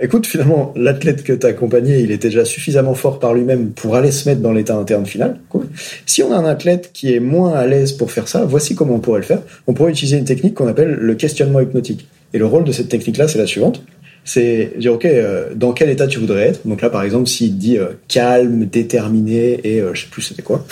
écoute, 0.00 0.26
finalement, 0.26 0.72
l'athlète 0.74 1.22
que 1.22 1.32
tu 1.32 1.46
as 1.46 1.50
accompagné, 1.50 2.00
il 2.00 2.10
était 2.10 2.28
déjà 2.28 2.44
suffisamment 2.44 2.94
fort 2.94 3.18
par 3.18 3.34
lui-même 3.34 3.70
pour 3.70 3.94
aller 3.94 4.10
se 4.10 4.28
mettre 4.28 4.40
dans 4.40 4.52
l'état 4.52 4.76
interne 4.76 5.06
final. 5.06 5.38
Cool. 5.48 5.66
Si 6.06 6.22
on 6.22 6.32
a 6.32 6.36
un 6.36 6.44
athlète 6.44 6.90
qui 6.92 7.14
est 7.14 7.20
moins 7.20 7.54
à 7.54 7.66
l'aise 7.66 7.92
pour 7.92 8.10
faire 8.10 8.28
ça, 8.28 8.44
voici 8.44 8.74
comment 8.74 8.94
on 8.94 9.00
pourrait 9.00 9.20
le 9.20 9.26
faire. 9.26 9.42
On 9.66 9.74
pourrait 9.74 9.92
utiliser 9.92 10.18
une 10.18 10.24
technique 10.24 10.54
qu'on 10.54 10.68
appelle 10.68 10.94
le 10.94 11.14
questionnement 11.14 11.60
hypnotique. 11.60 12.08
Et 12.34 12.38
le 12.38 12.46
rôle 12.46 12.64
de 12.64 12.72
cette 12.72 12.88
technique-là, 12.88 13.28
c'est 13.28 13.38
la 13.38 13.46
suivante. 13.46 13.82
C'est 14.24 14.72
dire, 14.78 14.94
OK, 14.94 15.04
euh, 15.04 15.50
dans 15.54 15.72
quel 15.72 15.90
état 15.90 16.06
tu 16.06 16.18
voudrais 16.18 16.48
être 16.48 16.66
Donc 16.66 16.80
là, 16.80 16.90
par 16.90 17.02
exemple, 17.02 17.28
s'il 17.28 17.58
dit 17.58 17.78
euh, 17.78 17.88
calme, 18.08 18.66
déterminé 18.66 19.60
et 19.64 19.80
euh, 19.80 19.94
je 19.94 20.02
sais 20.02 20.08
plus 20.08 20.22
c'était 20.22 20.42
quoi. 20.42 20.64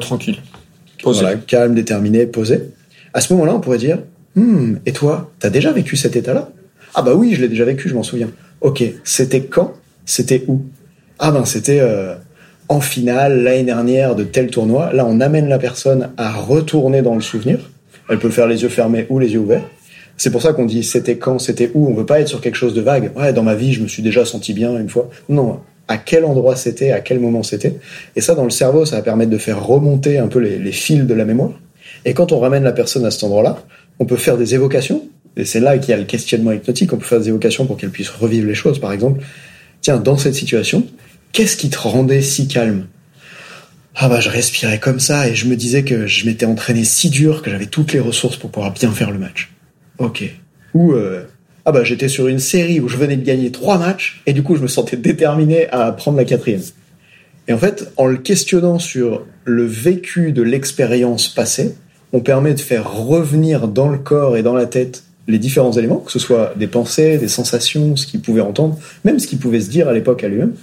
tranquille. 0.00 0.38
Posé. 1.02 1.20
Voilà, 1.20 1.36
calme, 1.36 1.74
déterminé, 1.74 2.26
posé. 2.26 2.60
À 3.14 3.20
ce 3.20 3.32
moment-là, 3.32 3.54
on 3.54 3.60
pourrait 3.60 3.78
dire, 3.78 3.98
hmm, 4.36 4.76
et 4.84 4.92
toi, 4.92 5.32
t'as 5.38 5.50
déjà 5.50 5.72
vécu 5.72 5.96
cet 5.96 6.16
état-là? 6.16 6.50
Ah 6.94 7.02
bah 7.02 7.14
oui, 7.14 7.34
je 7.34 7.40
l'ai 7.40 7.48
déjà 7.48 7.64
vécu, 7.64 7.88
je 7.88 7.94
m'en 7.94 8.02
souviens. 8.02 8.30
Ok, 8.60 8.84
c'était 9.04 9.42
quand? 9.42 9.72
C'était 10.06 10.44
où? 10.46 10.62
Ah 11.18 11.30
ben 11.30 11.44
c'était 11.44 11.80
en 12.68 12.80
finale 12.80 13.42
l'année 13.42 13.64
dernière 13.64 14.14
de 14.14 14.24
tel 14.24 14.48
tournoi. 14.50 14.92
Là, 14.92 15.04
on 15.06 15.20
amène 15.20 15.48
la 15.48 15.58
personne 15.58 16.10
à 16.16 16.32
retourner 16.32 17.02
dans 17.02 17.14
le 17.14 17.20
souvenir. 17.20 17.58
Elle 18.08 18.18
peut 18.18 18.30
faire 18.30 18.46
les 18.46 18.62
yeux 18.62 18.68
fermés 18.68 19.06
ou 19.08 19.18
les 19.18 19.32
yeux 19.32 19.40
ouverts. 19.40 19.64
C'est 20.16 20.30
pour 20.30 20.42
ça 20.42 20.52
qu'on 20.52 20.64
dit 20.64 20.84
c'était 20.84 21.16
quand, 21.16 21.38
c'était 21.38 21.70
où. 21.74 21.88
On 21.88 21.94
veut 21.94 22.06
pas 22.06 22.20
être 22.20 22.28
sur 22.28 22.40
quelque 22.40 22.56
chose 22.56 22.74
de 22.74 22.80
vague. 22.80 23.10
Ouais, 23.16 23.32
dans 23.32 23.42
ma 23.42 23.54
vie, 23.54 23.72
je 23.72 23.82
me 23.82 23.88
suis 23.88 24.02
déjà 24.02 24.24
senti 24.24 24.52
bien 24.52 24.78
une 24.78 24.88
fois. 24.88 25.10
Non, 25.28 25.60
à 25.88 25.98
quel 25.98 26.24
endroit 26.24 26.56
c'était, 26.56 26.92
à 26.92 27.00
quel 27.00 27.20
moment 27.20 27.42
c'était. 27.42 27.76
Et 28.16 28.20
ça, 28.20 28.34
dans 28.34 28.44
le 28.44 28.50
cerveau, 28.50 28.84
ça 28.84 28.96
va 28.96 29.02
permettre 29.02 29.30
de 29.30 29.38
faire 29.38 29.64
remonter 29.64 30.18
un 30.18 30.28
peu 30.28 30.38
les, 30.38 30.72
fils 30.72 31.04
de 31.04 31.14
la 31.14 31.24
mémoire. 31.24 31.52
Et 32.04 32.14
quand 32.14 32.32
on 32.32 32.38
ramène 32.38 32.64
la 32.64 32.72
personne 32.72 33.04
à 33.04 33.10
cet 33.10 33.24
endroit-là, 33.24 33.58
on 33.98 34.04
peut 34.04 34.16
faire 34.16 34.36
des 34.36 34.54
évocations. 34.54 35.02
Et 35.36 35.44
c'est 35.44 35.60
là 35.60 35.78
qu'il 35.78 35.90
y 35.90 35.94
a 35.94 35.96
le 35.96 36.04
questionnement 36.04 36.52
hypnotique. 36.52 36.92
On 36.92 36.96
peut 36.96 37.04
faire 37.04 37.20
des 37.20 37.28
évocations 37.28 37.66
pour 37.66 37.76
qu'elle 37.76 37.90
puisse 37.90 38.10
revivre 38.10 38.46
les 38.46 38.54
choses. 38.54 38.78
Par 38.78 38.92
exemple, 38.92 39.22
tiens, 39.80 39.98
dans 39.98 40.16
cette 40.16 40.34
situation, 40.34 40.86
qu'est-ce 41.32 41.56
qui 41.56 41.70
te 41.70 41.78
rendait 41.78 42.22
si 42.22 42.46
calme? 42.46 42.86
Ah 43.96 44.08
bah 44.08 44.18
je 44.18 44.28
respirais 44.28 44.80
comme 44.80 44.98
ça 44.98 45.28
et 45.28 45.36
je 45.36 45.46
me 45.46 45.54
disais 45.54 45.84
que 45.84 46.08
je 46.08 46.26
m'étais 46.26 46.46
entraîné 46.46 46.82
si 46.82 47.10
dur 47.10 47.42
que 47.42 47.50
j'avais 47.50 47.66
toutes 47.66 47.92
les 47.92 48.00
ressources 48.00 48.36
pour 48.36 48.50
pouvoir 48.50 48.72
bien 48.72 48.90
faire 48.90 49.12
le 49.12 49.18
match. 49.18 49.53
Ok. 49.98 50.24
Ou 50.74 50.92
euh, 50.92 51.24
ah 51.64 51.72
bah 51.72 51.84
j'étais 51.84 52.08
sur 52.08 52.28
une 52.28 52.38
série 52.38 52.80
où 52.80 52.88
je 52.88 52.96
venais 52.96 53.16
de 53.16 53.24
gagner 53.24 53.50
trois 53.50 53.78
matchs 53.78 54.22
et 54.26 54.32
du 54.32 54.42
coup 54.42 54.56
je 54.56 54.62
me 54.62 54.68
sentais 54.68 54.96
déterminé 54.96 55.68
à 55.70 55.92
prendre 55.92 56.16
la 56.16 56.24
quatrième. 56.24 56.60
Et 57.46 57.52
en 57.52 57.58
fait, 57.58 57.92
en 57.96 58.06
le 58.06 58.16
questionnant 58.16 58.78
sur 58.78 59.26
le 59.44 59.64
vécu 59.64 60.32
de 60.32 60.42
l'expérience 60.42 61.28
passée, 61.28 61.74
on 62.12 62.20
permet 62.20 62.54
de 62.54 62.60
faire 62.60 62.90
revenir 62.90 63.68
dans 63.68 63.88
le 63.88 63.98
corps 63.98 64.36
et 64.36 64.42
dans 64.42 64.54
la 64.54 64.66
tête 64.66 65.04
les 65.26 65.38
différents 65.38 65.72
éléments, 65.72 65.98
que 65.98 66.12
ce 66.12 66.18
soit 66.18 66.54
des 66.56 66.66
pensées, 66.66 67.18
des 67.18 67.28
sensations, 67.28 67.96
ce 67.96 68.06
qu'il 68.06 68.20
pouvait 68.20 68.40
entendre, 68.40 68.78
même 69.04 69.18
ce 69.18 69.26
qu'il 69.26 69.38
pouvait 69.38 69.60
se 69.60 69.70
dire 69.70 69.88
à 69.88 69.92
l'époque 69.92 70.22
à 70.22 70.28
lui-même, 70.28 70.54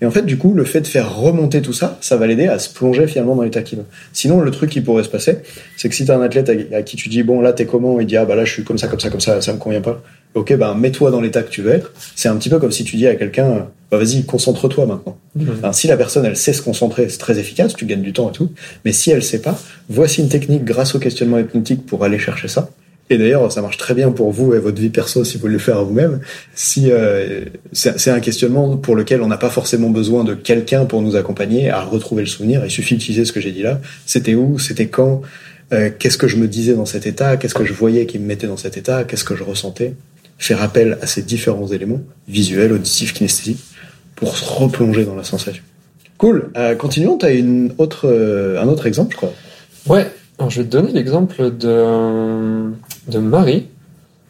et 0.00 0.06
en 0.06 0.10
fait, 0.10 0.22
du 0.22 0.36
coup, 0.36 0.54
le 0.54 0.64
fait 0.64 0.80
de 0.80 0.86
faire 0.86 1.16
remonter 1.16 1.62
tout 1.62 1.72
ça, 1.72 1.98
ça 2.00 2.16
va 2.16 2.26
l'aider 2.26 2.46
à 2.46 2.58
se 2.58 2.68
plonger 2.68 3.06
finalement 3.06 3.36
dans 3.36 3.42
l'état 3.42 3.62
qu'il 3.62 3.78
veut. 3.78 3.84
Sinon, 4.12 4.40
le 4.40 4.50
truc 4.50 4.70
qui 4.70 4.80
pourrait 4.80 5.04
se 5.04 5.08
passer, 5.08 5.38
c'est 5.76 5.88
que 5.88 5.94
si 5.94 6.04
t'as 6.04 6.16
un 6.16 6.22
athlète 6.22 6.50
à, 6.72 6.82
qui 6.82 6.96
tu 6.96 7.08
dis, 7.08 7.22
bon, 7.22 7.40
là, 7.40 7.52
t'es 7.52 7.64
comment? 7.64 8.00
Il 8.00 8.06
dit, 8.06 8.16
ah, 8.16 8.24
bah 8.24 8.34
là, 8.34 8.44
je 8.44 8.52
suis 8.52 8.64
comme 8.64 8.76
ça, 8.76 8.88
comme 8.88 9.00
ça, 9.00 9.08
comme 9.08 9.20
ça, 9.20 9.40
ça 9.40 9.52
me 9.52 9.58
convient 9.58 9.80
pas. 9.80 10.02
Ok, 10.34 10.52
ben, 10.56 10.74
mets-toi 10.74 11.12
dans 11.12 11.20
l'état 11.20 11.42
que 11.42 11.50
tu 11.50 11.62
veux 11.62 11.72
être. 11.72 11.92
C'est 12.16 12.28
un 12.28 12.36
petit 12.36 12.50
peu 12.50 12.58
comme 12.58 12.72
si 12.72 12.82
tu 12.82 12.96
dis 12.96 13.06
à 13.06 13.14
quelqu'un, 13.14 13.68
bah, 13.90 13.98
vas-y, 13.98 14.24
concentre-toi 14.24 14.84
maintenant. 14.86 15.16
Mmh. 15.36 15.72
si 15.72 15.86
la 15.86 15.96
personne, 15.96 16.24
elle 16.24 16.36
sait 16.36 16.52
se 16.52 16.62
concentrer, 16.62 17.08
c'est 17.08 17.18
très 17.18 17.38
efficace, 17.38 17.74
tu 17.74 17.86
gagnes 17.86 18.02
du 18.02 18.12
temps 18.12 18.28
et 18.30 18.32
tout. 18.32 18.50
Mais 18.84 18.92
si 18.92 19.12
elle 19.12 19.22
sait 19.22 19.40
pas, 19.40 19.58
voici 19.88 20.22
une 20.22 20.28
technique 20.28 20.64
grâce 20.64 20.96
au 20.96 20.98
questionnement 20.98 21.38
hypnotique 21.38 21.86
pour 21.86 22.02
aller 22.04 22.18
chercher 22.18 22.48
ça. 22.48 22.68
Et 23.10 23.18
d'ailleurs, 23.18 23.52
ça 23.52 23.60
marche 23.60 23.76
très 23.76 23.94
bien 23.94 24.10
pour 24.10 24.32
vous 24.32 24.54
et 24.54 24.58
votre 24.58 24.80
vie 24.80 24.88
perso 24.88 25.24
si 25.24 25.36
vous 25.36 25.46
le 25.46 25.58
faire 25.58 25.84
vous-même. 25.84 26.20
Si 26.54 26.90
euh, 26.90 27.44
c'est 27.72 28.10
un 28.10 28.20
questionnement 28.20 28.76
pour 28.78 28.96
lequel 28.96 29.20
on 29.20 29.26
n'a 29.26 29.36
pas 29.36 29.50
forcément 29.50 29.90
besoin 29.90 30.24
de 30.24 30.34
quelqu'un 30.34 30.86
pour 30.86 31.02
nous 31.02 31.14
accompagner 31.14 31.68
à 31.68 31.82
retrouver 31.82 32.22
le 32.22 32.28
souvenir, 32.28 32.64
il 32.64 32.70
suffit 32.70 32.94
d'utiliser 32.94 33.26
ce 33.26 33.32
que 33.32 33.40
j'ai 33.40 33.52
dit 33.52 33.62
là. 33.62 33.80
C'était 34.06 34.34
où 34.34 34.58
C'était 34.58 34.86
quand 34.86 35.20
euh, 35.72 35.90
Qu'est-ce 35.98 36.16
que 36.16 36.28
je 36.28 36.36
me 36.36 36.48
disais 36.48 36.74
dans 36.74 36.86
cet 36.86 37.06
état 37.06 37.36
Qu'est-ce 37.36 37.54
que 37.54 37.64
je 37.64 37.74
voyais 37.74 38.06
qui 38.06 38.18
me 38.18 38.26
mettait 38.26 38.46
dans 38.46 38.56
cet 38.56 38.78
état 38.78 39.04
Qu'est-ce 39.04 39.24
que 39.24 39.36
je 39.36 39.42
ressentais 39.42 39.94
Faire 40.38 40.62
appel 40.62 40.98
à 41.02 41.06
ces 41.06 41.22
différents 41.22 41.68
éléments 41.68 42.00
visuels, 42.26 42.72
auditifs, 42.72 43.12
kinesthésiques 43.12 43.62
pour 44.16 44.36
se 44.36 44.44
replonger 44.44 45.04
dans 45.04 45.14
la 45.14 45.24
sensation. 45.24 45.62
Cool. 46.16 46.50
Euh, 46.56 46.74
continuons. 46.74 47.18
T'as 47.18 47.34
une 47.34 47.74
autre, 47.76 48.08
un 48.58 48.66
autre 48.66 48.86
exemple, 48.86 49.12
je 49.12 49.16
crois. 49.18 49.34
Ouais. 49.86 50.06
Je 50.48 50.60
vais 50.60 50.66
te 50.66 50.70
donner 50.70 50.92
l'exemple 50.92 51.56
de, 51.56 52.70
de 53.08 53.18
Marie. 53.18 53.68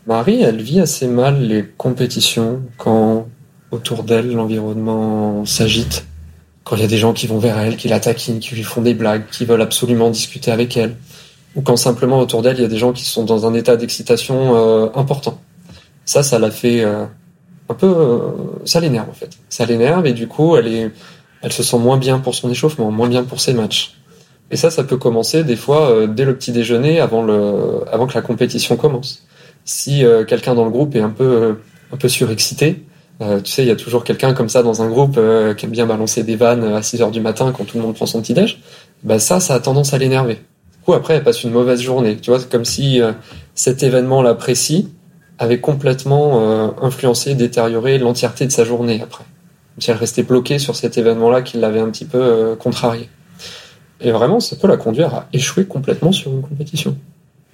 Marie, 0.07 0.43
elle 0.43 0.61
vit 0.61 0.81
assez 0.81 1.07
mal 1.07 1.41
les 1.43 1.65
compétitions 1.65 2.63
quand 2.77 3.27
autour 3.71 4.05
d'elle 4.05 4.33
l'environnement 4.33 5.45
s'agite, 5.45 6.07
quand 6.63 6.77
il 6.77 6.83
y 6.83 6.85
a 6.85 6.89
des 6.89 6.99
gens 6.99 7.13
qui 7.13 7.27
vont 7.27 7.39
vers 7.39 7.59
elle, 7.59 7.77
qui 7.77 7.89
la 7.89 8.01
taquinent, 8.01 8.39
qui 8.39 8.55
lui 8.55 8.63
font 8.63 8.83
des 8.83 8.95
blagues, 8.95 9.25
qui 9.31 9.45
veulent 9.45 9.63
absolument 9.63 10.11
discuter 10.11 10.51
avec 10.51 10.77
elle, 10.77 10.97
ou 11.57 11.63
quand 11.63 11.77
simplement 11.77 12.21
autour 12.21 12.43
d'elle 12.43 12.57
il 12.57 12.63
y 12.63 12.65
a 12.67 12.69
des 12.69 12.79
gens 12.79 12.93
qui 12.93 13.05
sont 13.05 13.25
dans 13.25 13.47
un 13.47 13.55
état 13.55 13.77
d'excitation 13.77 14.57
euh, 14.57 14.89
important. 14.95 15.41
Ça, 16.05 16.23
ça 16.23 16.39
l'a 16.39 16.51
fait 16.51 16.85
euh, 16.85 17.05
un 17.69 17.75
peu, 17.75 17.87
euh, 17.87 18.21
ça 18.65 18.81
l'énerve 18.81 19.09
en 19.09 19.15
fait. 19.15 19.31
Ça 19.49 19.65
l'énerve 19.65 20.07
et 20.07 20.13
du 20.13 20.29
coup 20.29 20.57
elle 20.57 20.69
est, 20.69 20.91
elle 21.43 21.53
se 21.53 21.63
sent 21.63 21.79
moins 21.79 21.97
bien 21.97 22.19
pour 22.19 22.35
son 22.35 22.51
échauffement, 22.51 22.91
moins 22.91 23.09
bien 23.09 23.25
pour 23.25 23.41
ses 23.41 23.55
matchs. 23.55 23.97
Et 24.55 24.57
ça, 24.57 24.71
ça 24.71 24.85
peut 24.85 24.97
commencer 24.97 25.43
des 25.43 25.57
fois 25.57 25.91
euh, 25.91 26.07
dès 26.07 26.25
le 26.25 26.37
petit 26.37 26.53
déjeuner, 26.53 27.01
avant 27.01 27.27
que 27.27 28.15
la 28.15 28.23
compétition 28.23 28.77
commence. 28.77 29.25
Si 29.65 30.05
euh, 30.05 30.25
quelqu'un 30.25 30.55
dans 30.55 30.65
le 30.65 30.71
groupe 30.71 30.95
est 30.95 31.01
un 31.01 31.11
peu, 31.11 31.57
euh, 32.01 32.09
surexcité, 32.09 32.85
tu 33.43 33.51
sais, 33.51 33.65
il 33.65 33.69
y 33.69 33.73
a 33.73 33.77
toujours 33.77 34.05
quelqu'un 34.05 34.33
comme 34.33 34.49
ça 34.49 34.63
dans 34.63 34.81
un 34.83 34.89
groupe 34.89 35.19
qui 35.57 35.65
aime 35.67 35.71
bien 35.71 35.87
balancer 35.87 36.23
des 36.23 36.37
vannes 36.37 36.65
à 36.65 36.83
6 36.83 37.03
heures 37.03 37.11
du 37.11 37.21
matin 37.21 37.53
quand 37.57 37.65
tout 37.65 37.79
le 37.79 37.83
monde 37.83 37.95
prend 37.95 38.07
son 38.07 38.21
petit 38.21 38.35
déj. 38.35 38.61
Bah 39.03 39.19
ça, 39.19 39.41
ça 39.41 39.55
a 39.55 39.61
tendance 39.61 39.95
à 39.95 39.99
l'énerver. 39.99 40.35
Du 40.35 40.85
coup, 40.85 40.93
après, 40.93 41.15
elle 41.15 41.25
passe 41.25 41.43
une 41.43 41.53
mauvaise 41.53 41.81
journée. 41.81 42.17
Tu 42.17 42.31
vois, 42.31 42.41
c'est 42.41 42.51
comme 42.51 42.65
si 42.65 43.01
cet 43.55 43.83
événement-là 43.83 44.35
précis 44.35 44.89
avait 45.39 45.61
complètement 45.61 46.75
influencé, 46.83 47.35
détérioré 47.35 47.99
l'entièreté 47.99 48.47
de 48.47 48.53
sa 48.53 48.65
journée 48.65 49.01
après. 49.03 49.25
Comme 49.75 49.83
si 49.83 49.91
elle 49.91 49.97
restait 49.97 50.25
bloquée 50.25 50.59
sur 50.59 50.75
cet 50.75 50.99
événement-là 50.99 51.43
qui 51.43 51.57
l'avait 51.57 51.81
un 51.81 51.91
petit 51.91 52.07
peu 52.07 52.57
contrarié. 52.59 53.09
Et 54.05 54.13
vraiment, 54.13 54.39
ça 54.39 54.55
peut 54.57 54.69
la 54.69 54.77
conduire 54.77 55.15
à 55.15 55.27
échouer 55.33 55.65
complètement 55.65 56.13
sur 56.13 56.31
une 56.31 56.43
compétition. 56.43 56.97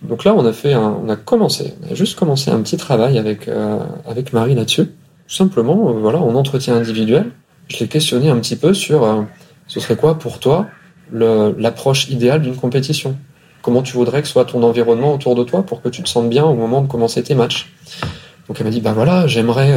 Donc 0.03 0.25
là, 0.25 0.35
on 0.35 0.45
a 0.45 0.53
fait 0.53 0.73
un, 0.73 0.97
on 1.05 1.09
a 1.09 1.17
commencé, 1.17 1.75
on 1.87 1.93
a 1.93 1.95
juste 1.95 2.19
commencé 2.19 2.51
un 2.51 2.61
petit 2.61 2.77
travail 2.77 3.19
avec 3.19 3.49
euh, 3.49 3.79
avec 4.07 4.33
Marie 4.33 4.55
là-dessus. 4.55 4.87
Tout 4.87 5.35
simplement, 5.35 5.91
euh, 5.91 5.93
voilà, 5.93 6.19
en 6.19 6.35
entretien 6.35 6.75
individuel, 6.75 7.31
je 7.69 7.79
l'ai 7.79 7.87
questionné 7.87 8.31
un 8.31 8.39
petit 8.39 8.57
peu 8.57 8.75
sur 8.75 9.05
euh, 9.05 9.23
ce 9.69 9.79
serait 9.79 9.97
quoi 9.97 10.19
pour 10.19 10.41
toi 10.41 10.67
l'approche 11.13 12.09
idéale 12.09 12.41
d'une 12.41 12.57
compétition? 12.57 13.17
Comment 13.63 13.83
tu 13.83 13.95
voudrais 13.95 14.23
que 14.23 14.29
soit 14.29 14.45
ton 14.45 14.63
environnement 14.63 15.13
autour 15.13 15.35
de 15.35 15.43
toi 15.43 15.65
pour 15.65 15.83
que 15.83 15.89
tu 15.89 16.03
te 16.03 16.09
sentes 16.09 16.31
bien 16.31 16.45
au 16.45 16.55
moment 16.55 16.83
de 16.83 16.87
commencer 16.87 17.23
tes 17.23 17.35
matchs? 17.35 17.73
Donc 18.47 18.59
elle 18.61 18.65
m'a 18.65 18.71
dit 18.71 18.81
bah 18.81 18.93
voilà, 18.93 19.27
j'aimerais 19.27 19.77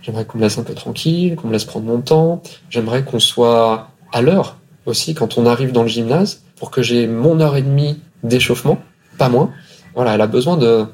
j'aimerais 0.00 0.24
qu'on 0.26 0.38
me 0.38 0.44
laisse 0.44 0.58
un 0.58 0.62
peu 0.62 0.74
tranquille, 0.74 1.34
qu'on 1.34 1.48
me 1.48 1.52
laisse 1.52 1.64
prendre 1.64 1.86
mon 1.86 2.00
temps, 2.00 2.40
j'aimerais 2.70 3.02
qu'on 3.02 3.18
soit 3.18 3.88
à 4.12 4.22
l'heure 4.22 4.59
aussi 4.86 5.14
quand 5.14 5.38
on 5.38 5.46
arrive 5.46 5.72
dans 5.72 5.82
le 5.82 5.88
gymnase 5.88 6.42
pour 6.56 6.70
que 6.70 6.82
j'ai 6.82 7.06
mon 7.06 7.40
heure 7.40 7.56
et 7.56 7.62
demie 7.62 8.00
d'échauffement, 8.22 8.78
pas 9.18 9.28
moins. 9.28 9.50
Voilà, 9.94 10.14
elle 10.14 10.20
a 10.20 10.26
besoin 10.26 10.56
de 10.56 10.84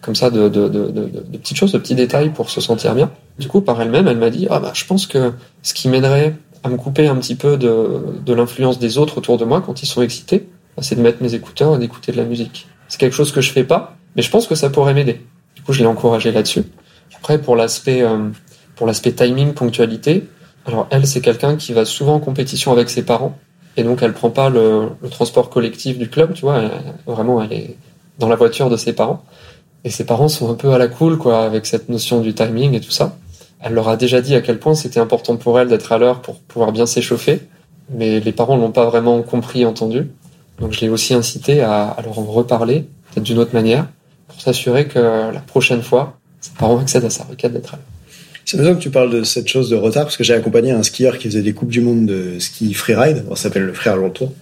comme 0.00 0.14
ça 0.14 0.28
de, 0.28 0.50
de, 0.50 0.68
de, 0.68 0.90
de, 0.90 1.38
petites 1.38 1.56
choses, 1.56 1.72
de 1.72 1.78
petits 1.78 1.94
détails 1.94 2.28
pour 2.28 2.50
se 2.50 2.60
sentir 2.60 2.94
bien. 2.94 3.10
Du 3.38 3.48
coup, 3.48 3.62
par 3.62 3.80
elle-même, 3.80 4.06
elle 4.06 4.18
m'a 4.18 4.28
dit 4.28 4.46
ah 4.50 4.60
bah 4.60 4.72
je 4.74 4.84
pense 4.84 5.06
que 5.06 5.32
ce 5.62 5.72
qui 5.72 5.88
m'aiderait 5.88 6.34
à 6.62 6.68
me 6.68 6.76
couper 6.76 7.06
un 7.08 7.16
petit 7.16 7.34
peu 7.34 7.56
de, 7.56 8.00
de 8.24 8.34
l'influence 8.34 8.78
des 8.78 8.98
autres 8.98 9.18
autour 9.18 9.38
de 9.38 9.44
moi 9.44 9.62
quand 9.62 9.82
ils 9.82 9.86
sont 9.86 10.02
excités, 10.02 10.46
bah, 10.76 10.82
c'est 10.82 10.96
de 10.96 11.00
mettre 11.00 11.22
mes 11.22 11.34
écouteurs 11.34 11.74
et 11.74 11.78
d'écouter 11.78 12.12
de 12.12 12.16
la 12.18 12.24
musique. 12.24 12.66
C'est 12.88 12.98
quelque 12.98 13.16
chose 13.16 13.32
que 13.32 13.40
je 13.40 13.50
fais 13.50 13.64
pas, 13.64 13.96
mais 14.14 14.22
je 14.22 14.30
pense 14.30 14.46
que 14.46 14.54
ça 14.54 14.68
pourrait 14.68 14.94
m'aider. 14.94 15.20
Du 15.56 15.62
coup, 15.62 15.72
je 15.72 15.80
l'ai 15.80 15.86
encouragé 15.86 16.32
là-dessus. 16.32 16.64
Après, 17.16 17.40
pour 17.40 17.56
l'aspect 17.56 18.02
euh, 18.02 18.28
pour 18.76 18.86
l'aspect 18.86 19.12
timing, 19.12 19.54
ponctualité, 19.54 20.24
alors 20.66 20.86
elle, 20.90 21.06
c'est 21.06 21.20
quelqu'un 21.20 21.56
qui 21.56 21.72
va 21.72 21.84
souvent 21.84 22.14
en 22.14 22.20
compétition 22.20 22.72
avec 22.72 22.90
ses 22.90 23.02
parents, 23.02 23.36
et 23.76 23.82
donc 23.82 24.02
elle 24.02 24.12
prend 24.12 24.30
pas 24.30 24.48
le, 24.48 24.90
transport 25.10 25.50
collectif 25.50 25.98
du 25.98 26.08
club, 26.08 26.32
tu 26.34 26.42
vois. 26.42 26.70
vraiment, 27.06 27.42
elle 27.42 27.52
est 27.52 27.76
dans 28.18 28.28
la 28.28 28.36
voiture 28.36 28.70
de 28.70 28.76
ses 28.76 28.92
parents, 28.92 29.24
et 29.84 29.90
ses 29.90 30.04
parents 30.04 30.28
sont 30.28 30.50
un 30.50 30.54
peu 30.54 30.72
à 30.72 30.78
la 30.78 30.88
cool, 30.88 31.18
quoi, 31.18 31.44
avec 31.44 31.66
cette 31.66 31.88
notion 31.88 32.20
du 32.20 32.34
timing 32.34 32.74
et 32.74 32.80
tout 32.80 32.90
ça. 32.90 33.16
Elle 33.60 33.74
leur 33.74 33.88
a 33.88 33.96
déjà 33.96 34.20
dit 34.20 34.34
à 34.34 34.40
quel 34.40 34.58
point 34.58 34.74
c'était 34.74 35.00
important 35.00 35.36
pour 35.36 35.58
elle 35.58 35.68
d'être 35.68 35.92
à 35.92 35.98
l'heure 35.98 36.22
pour 36.22 36.38
pouvoir 36.38 36.72
bien 36.72 36.86
s'échauffer, 36.86 37.40
mais 37.90 38.20
les 38.20 38.32
parents 38.32 38.56
l'ont 38.56 38.72
pas 38.72 38.86
vraiment 38.86 39.22
compris, 39.22 39.66
entendu. 39.66 40.10
Donc 40.60 40.72
je 40.72 40.80
l'ai 40.80 40.88
aussi 40.88 41.14
incité 41.14 41.60
à, 41.60 41.88
à 41.88 42.02
leur 42.02 42.18
en 42.18 42.24
reparler, 42.24 42.86
peut-être 43.10 43.24
d'une 43.24 43.38
autre 43.38 43.54
manière, 43.54 43.86
pour 44.28 44.40
s'assurer 44.40 44.86
que 44.86 44.98
la 44.98 45.40
prochaine 45.40 45.82
fois, 45.82 46.16
ses 46.40 46.52
parents 46.52 46.78
accèdent 46.78 47.04
à 47.04 47.10
sa 47.10 47.24
requête 47.24 47.52
d'être 47.52 47.74
à 47.74 47.76
l'heure. 47.76 47.93
C'est 48.44 48.58
besoin 48.58 48.74
que 48.74 48.80
tu 48.80 48.90
parles 48.90 49.10
de 49.10 49.22
cette 49.22 49.48
chose 49.48 49.70
de 49.70 49.76
retard 49.76 50.04
parce 50.04 50.16
que 50.16 50.24
j'ai 50.24 50.34
accompagné 50.34 50.70
un 50.70 50.82
skieur 50.82 51.18
qui 51.18 51.28
faisait 51.28 51.42
des 51.42 51.54
coupes 51.54 51.70
du 51.70 51.80
monde 51.80 52.06
de 52.06 52.38
ski 52.38 52.74
freeride. 52.74 53.24
ça 53.30 53.36
s'appelle 53.36 53.64
le 53.64 53.72
frère 53.72 53.96
long 53.96 54.10
tour. 54.10 54.32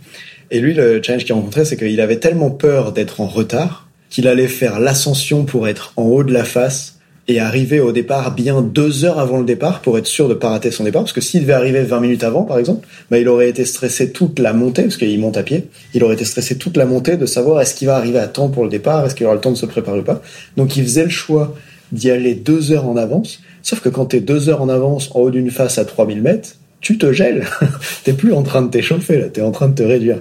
Et 0.51 0.61
lui, 0.61 0.75
le 0.75 1.01
challenge 1.03 1.25
qu'il 1.25 1.35
rencontrait, 1.35 1.65
c'est 1.65 1.77
qu'il 1.77 2.01
avait 2.01 2.19
tellement 2.19 2.51
peur 2.51 2.93
d'être 2.93 3.21
en 3.21 3.27
retard 3.27 3.89
qu'il 4.11 4.29
allait 4.29 4.49
faire 4.49 4.81
l'ascension 4.81 5.45
pour 5.45 5.69
être 5.69 5.95
en 5.97 6.03
haut 6.03 6.25
de 6.25 6.33
la 6.33 6.45
face 6.45 6.99
et 7.29 7.39
arriver 7.39 7.81
au 7.81 7.93
départ 7.93 8.35
bien 8.35 8.61
deux 8.61 9.05
heures 9.05 9.19
avant 9.19 9.39
le 9.39 9.45
départ 9.45 9.81
pour 9.81 9.97
être 9.97 10.07
sûr 10.07 10.29
de 10.29 10.35
pas 10.35 10.51
rater 10.51 10.71
son 10.71 10.85
départ. 10.85 11.03
Parce 11.03 11.13
que 11.13 11.21
s'il 11.21 11.43
devait 11.43 11.53
arriver 11.53 11.83
20 11.83 12.01
minutes 12.01 12.25
avant, 12.25 12.43
par 12.43 12.59
exemple, 12.59 12.87
bah, 13.11 13.19
il 13.19 13.29
aurait 13.29 13.49
été 13.49 13.65
stressé 13.65 14.11
toute 14.11 14.39
la 14.41 14.53
montée, 14.53 14.83
parce 14.83 14.97
qu'il 14.97 15.19
monte 15.21 15.37
à 15.37 15.43
pied. 15.43 15.69
Il 15.95 16.03
aurait 16.05 16.15
été 16.15 16.25
stressé 16.25 16.59
toute 16.59 16.77
la 16.77 16.85
montée 16.85 17.17
de 17.17 17.25
savoir 17.25 17.61
est-ce 17.61 17.75
qu'il 17.75 17.87
va 17.87 17.97
arriver 17.97 18.19
à 18.19 18.27
temps 18.27 18.49
pour 18.49 18.65
le 18.65 18.71
départ, 18.71 19.07
est-ce 19.07 19.15
qu'il 19.15 19.25
aura 19.25 19.37
le 19.37 19.41
temps 19.41 19.53
de 19.53 19.57
se 19.57 19.67
préparer 19.67 20.01
ou 20.01 20.05
pas. 20.05 20.21
Donc 20.57 20.77
il 20.77 20.83
faisait 20.83 21.05
le 21.05 21.11
choix 21.11 21.55
d'y 21.93 22.11
aller 22.11 22.35
deux 22.35 22.73
heures 22.73 22.89
en 22.89 22.97
avance. 22.97 23.41
Sauf 23.63 23.81
que 23.81 23.89
quand 23.89 24.07
t'es 24.07 24.21
deux 24.21 24.49
heures 24.49 24.63
en 24.63 24.69
avance 24.69 25.11
en 25.15 25.21
haut 25.21 25.31
d'une 25.31 25.51
face 25.51 25.79
à 25.79 25.85
3000 25.85 26.21
mètres, 26.21 26.57
tu 26.81 26.99
te 26.99 27.13
gèles. 27.13 27.47
t'es 28.05 28.13
plus 28.13 28.33
en 28.33 28.43
train 28.43 28.63
de 28.63 28.69
t'échauffer, 28.69 29.19
là. 29.19 29.29
T'es 29.29 29.41
en 29.41 29.53
train 29.53 29.69
de 29.69 29.75
te 29.75 29.83
réduire. 29.83 30.21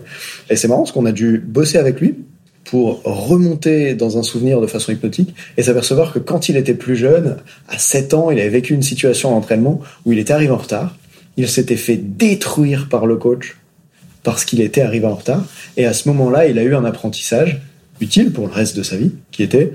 Et 0.49 0.55
c'est 0.55 0.67
marrant 0.67 0.81
parce 0.81 0.91
qu'on 0.91 1.05
a 1.05 1.11
dû 1.11 1.39
bosser 1.39 1.77
avec 1.77 1.99
lui 1.99 2.15
pour 2.63 3.01
remonter 3.03 3.95
dans 3.95 4.17
un 4.19 4.23
souvenir 4.23 4.61
de 4.61 4.67
façon 4.67 4.91
hypnotique 4.91 5.33
et 5.57 5.63
s'apercevoir 5.63 6.13
que 6.13 6.19
quand 6.19 6.47
il 6.47 6.55
était 6.55 6.75
plus 6.75 6.95
jeune, 6.95 7.37
à 7.67 7.77
7 7.77 8.13
ans, 8.13 8.31
il 8.31 8.39
avait 8.39 8.49
vécu 8.49 8.73
une 8.73 8.83
situation 8.83 9.31
d'entraînement 9.31 9.81
où 10.05 10.13
il 10.13 10.19
était 10.19 10.33
arrivé 10.33 10.51
en 10.51 10.57
retard. 10.57 10.95
Il 11.37 11.47
s'était 11.47 11.75
fait 11.75 11.97
détruire 11.97 12.87
par 12.89 13.07
le 13.07 13.17
coach 13.17 13.57
parce 14.23 14.45
qu'il 14.45 14.61
était 14.61 14.81
arrivé 14.81 15.05
en 15.07 15.15
retard. 15.15 15.43
Et 15.77 15.85
à 15.85 15.93
ce 15.93 16.07
moment-là, 16.09 16.45
il 16.45 16.59
a 16.59 16.63
eu 16.63 16.75
un 16.75 16.85
apprentissage 16.85 17.59
utile 17.99 18.31
pour 18.31 18.47
le 18.47 18.53
reste 18.53 18.77
de 18.77 18.83
sa 18.83 18.97
vie, 18.97 19.11
qui 19.31 19.41
était, 19.41 19.73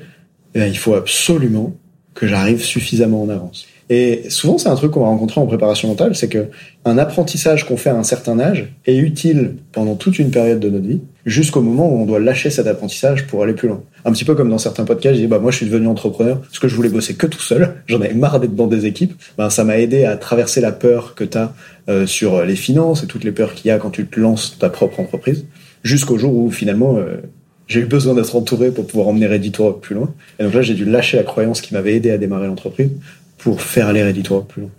eh 0.54 0.66
il 0.66 0.78
faut 0.78 0.94
absolument 0.94 1.74
que 2.16 2.26
j'arrive 2.26 2.64
suffisamment 2.64 3.22
en 3.22 3.28
avance. 3.28 3.66
Et 3.88 4.24
souvent, 4.30 4.58
c'est 4.58 4.68
un 4.68 4.74
truc 4.74 4.90
qu'on 4.90 5.02
va 5.02 5.06
rencontrer 5.06 5.40
en 5.40 5.46
préparation 5.46 5.86
mentale, 5.86 6.16
c'est 6.16 6.28
que 6.28 6.48
un 6.84 6.98
apprentissage 6.98 7.64
qu'on 7.66 7.76
fait 7.76 7.90
à 7.90 7.94
un 7.94 8.02
certain 8.02 8.40
âge 8.40 8.72
est 8.84 8.96
utile 8.96 9.58
pendant 9.70 9.94
toute 9.94 10.18
une 10.18 10.30
période 10.30 10.58
de 10.58 10.68
notre 10.68 10.86
vie, 10.86 11.02
jusqu'au 11.24 11.60
moment 11.60 11.88
où 11.88 12.02
on 12.02 12.04
doit 12.04 12.18
lâcher 12.18 12.50
cet 12.50 12.66
apprentissage 12.66 13.28
pour 13.28 13.44
aller 13.44 13.52
plus 13.52 13.68
loin. 13.68 13.82
Un 14.04 14.10
petit 14.10 14.24
peu 14.24 14.34
comme 14.34 14.50
dans 14.50 14.58
certains 14.58 14.84
podcasts, 14.84 15.14
je 15.14 15.20
dis, 15.20 15.26
bah, 15.28 15.38
moi, 15.38 15.52
je 15.52 15.58
suis 15.58 15.66
devenu 15.66 15.86
entrepreneur 15.86 16.40
parce 16.40 16.58
que 16.58 16.66
je 16.66 16.74
voulais 16.74 16.88
bosser 16.88 17.14
que 17.14 17.28
tout 17.28 17.40
seul. 17.40 17.74
J'en 17.86 18.00
avais 18.00 18.14
marre 18.14 18.40
d'être 18.40 18.56
dans 18.56 18.66
des 18.66 18.86
équipes. 18.86 19.14
Ben, 19.38 19.50
ça 19.50 19.62
m'a 19.62 19.78
aidé 19.78 20.04
à 20.04 20.16
traverser 20.16 20.60
la 20.60 20.72
peur 20.72 21.14
que 21.14 21.22
tu 21.22 21.38
as 21.38 21.52
euh, 21.88 22.06
sur 22.06 22.44
les 22.44 22.56
finances 22.56 23.04
et 23.04 23.06
toutes 23.06 23.22
les 23.22 23.32
peurs 23.32 23.54
qu'il 23.54 23.68
y 23.68 23.70
a 23.70 23.78
quand 23.78 23.90
tu 23.90 24.06
te 24.06 24.18
lances 24.18 24.58
ta 24.58 24.68
propre 24.68 24.98
entreprise, 24.98 25.46
jusqu'au 25.84 26.18
jour 26.18 26.34
où 26.34 26.50
finalement, 26.50 26.96
euh, 26.96 27.18
j'ai 27.66 27.80
eu 27.80 27.86
besoin 27.86 28.14
d'être 28.14 28.36
entouré 28.36 28.70
pour 28.70 28.86
pouvoir 28.86 29.08
emmener 29.08 29.26
Reddit 29.26 29.52
plus 29.80 29.94
loin. 29.94 30.12
Et 30.38 30.44
donc 30.44 30.54
là, 30.54 30.62
j'ai 30.62 30.74
dû 30.74 30.84
lâcher 30.84 31.16
la 31.16 31.24
croyance 31.24 31.60
qui 31.60 31.74
m'avait 31.74 31.94
aidé 31.94 32.10
à 32.10 32.18
démarrer 32.18 32.46
l'entreprise 32.46 32.90
pour 33.38 33.60
faire 33.60 33.88
aller 33.88 34.02
Reddit 34.02 34.22
plus 34.48 34.62
loin. 34.62 34.70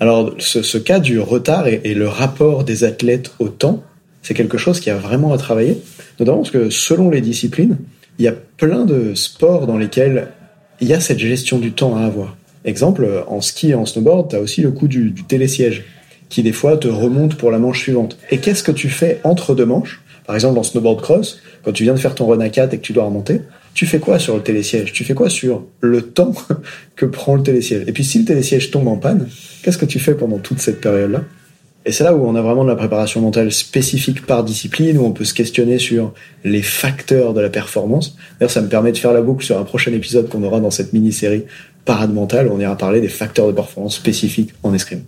Alors, 0.00 0.34
ce, 0.38 0.62
ce, 0.62 0.76
cas 0.76 0.98
du 0.98 1.20
retard 1.20 1.68
et, 1.68 1.80
et, 1.84 1.94
le 1.94 2.08
rapport 2.08 2.64
des 2.64 2.82
athlètes 2.82 3.32
au 3.38 3.48
temps, 3.48 3.82
c'est 4.22 4.34
quelque 4.34 4.58
chose 4.58 4.80
qui 4.80 4.90
a 4.90 4.96
vraiment 4.96 5.32
à 5.32 5.38
travailler, 5.38 5.78
notamment 6.18 6.38
parce 6.38 6.50
que 6.50 6.68
selon 6.68 7.10
les 7.10 7.20
disciplines, 7.20 7.78
il 8.18 8.24
y 8.24 8.28
a 8.28 8.34
plein 8.56 8.84
de 8.84 9.14
sports 9.14 9.66
dans 9.66 9.78
lesquels 9.78 10.28
il 10.80 10.88
y 10.88 10.94
a 10.94 11.00
cette 11.00 11.20
gestion 11.20 11.58
du 11.58 11.72
temps 11.72 11.96
à 11.96 12.02
avoir. 12.04 12.36
Exemple, 12.64 13.06
en 13.28 13.40
ski 13.40 13.70
et 13.70 13.74
en 13.74 13.86
snowboard, 13.86 14.30
tu 14.30 14.36
as 14.36 14.40
aussi 14.40 14.62
le 14.62 14.72
coup 14.72 14.88
du, 14.88 15.10
du 15.10 15.24
télésiège, 15.24 15.84
qui 16.28 16.42
des 16.42 16.52
fois 16.52 16.76
te 16.76 16.88
remonte 16.88 17.36
pour 17.36 17.50
la 17.50 17.58
manche 17.58 17.80
suivante. 17.82 18.18
Et 18.30 18.38
qu'est-ce 18.38 18.62
que 18.62 18.72
tu 18.72 18.88
fais 18.88 19.20
entre 19.22 19.54
deux 19.54 19.66
manches 19.66 20.02
Par 20.26 20.34
exemple, 20.34 20.58
en 20.58 20.62
snowboard 20.62 21.02
cross, 21.02 21.40
quand 21.64 21.72
tu 21.72 21.82
viens 21.82 21.94
de 21.94 21.98
faire 21.98 22.14
ton 22.14 22.26
run 22.26 22.40
à 22.40 22.48
4 22.48 22.74
et 22.74 22.78
que 22.78 22.82
tu 22.82 22.92
dois 22.92 23.04
remonter, 23.04 23.42
tu 23.74 23.86
fais 23.86 23.98
quoi 23.98 24.18
sur 24.18 24.36
le 24.36 24.42
télésiège? 24.42 24.92
Tu 24.92 25.04
fais 25.04 25.14
quoi 25.14 25.28
sur 25.28 25.64
le 25.80 26.02
temps 26.02 26.34
que 26.96 27.06
prend 27.06 27.34
le 27.34 27.42
télésiège? 27.42 27.84
Et 27.86 27.92
puis 27.92 28.04
si 28.04 28.20
le 28.20 28.24
télésiège 28.24 28.70
tombe 28.70 28.88
en 28.88 28.96
panne, 28.96 29.28
qu'est-ce 29.62 29.78
que 29.78 29.84
tu 29.84 29.98
fais 29.98 30.14
pendant 30.14 30.38
toute 30.38 30.60
cette 30.60 30.80
période-là? 30.80 31.22
Et 31.86 31.92
c'est 31.92 32.04
là 32.04 32.14
où 32.14 32.26
on 32.26 32.34
a 32.34 32.40
vraiment 32.40 32.64
de 32.64 32.70
la 32.70 32.76
préparation 32.76 33.20
mentale 33.20 33.52
spécifique 33.52 34.24
par 34.24 34.42
discipline, 34.42 34.96
où 34.96 35.04
on 35.04 35.12
peut 35.12 35.24
se 35.24 35.34
questionner 35.34 35.78
sur 35.78 36.14
les 36.42 36.62
facteurs 36.62 37.34
de 37.34 37.42
la 37.42 37.50
performance. 37.50 38.16
D'ailleurs, 38.38 38.50
ça 38.50 38.62
me 38.62 38.68
permet 38.68 38.90
de 38.90 38.96
faire 38.96 39.12
la 39.12 39.20
boucle 39.20 39.44
sur 39.44 39.58
un 39.58 39.64
prochain 39.64 39.92
épisode 39.92 40.30
qu'on 40.30 40.42
aura 40.44 40.60
dans 40.60 40.70
cette 40.70 40.94
mini-série 40.94 41.44
Parade 41.84 42.14
mentale, 42.14 42.48
où 42.48 42.52
on 42.52 42.60
ira 42.60 42.78
parler 42.78 43.02
des 43.02 43.08
facteurs 43.08 43.46
de 43.46 43.52
performance 43.52 43.96
spécifiques 43.96 44.54
en 44.62 44.72
escrime. 44.72 45.02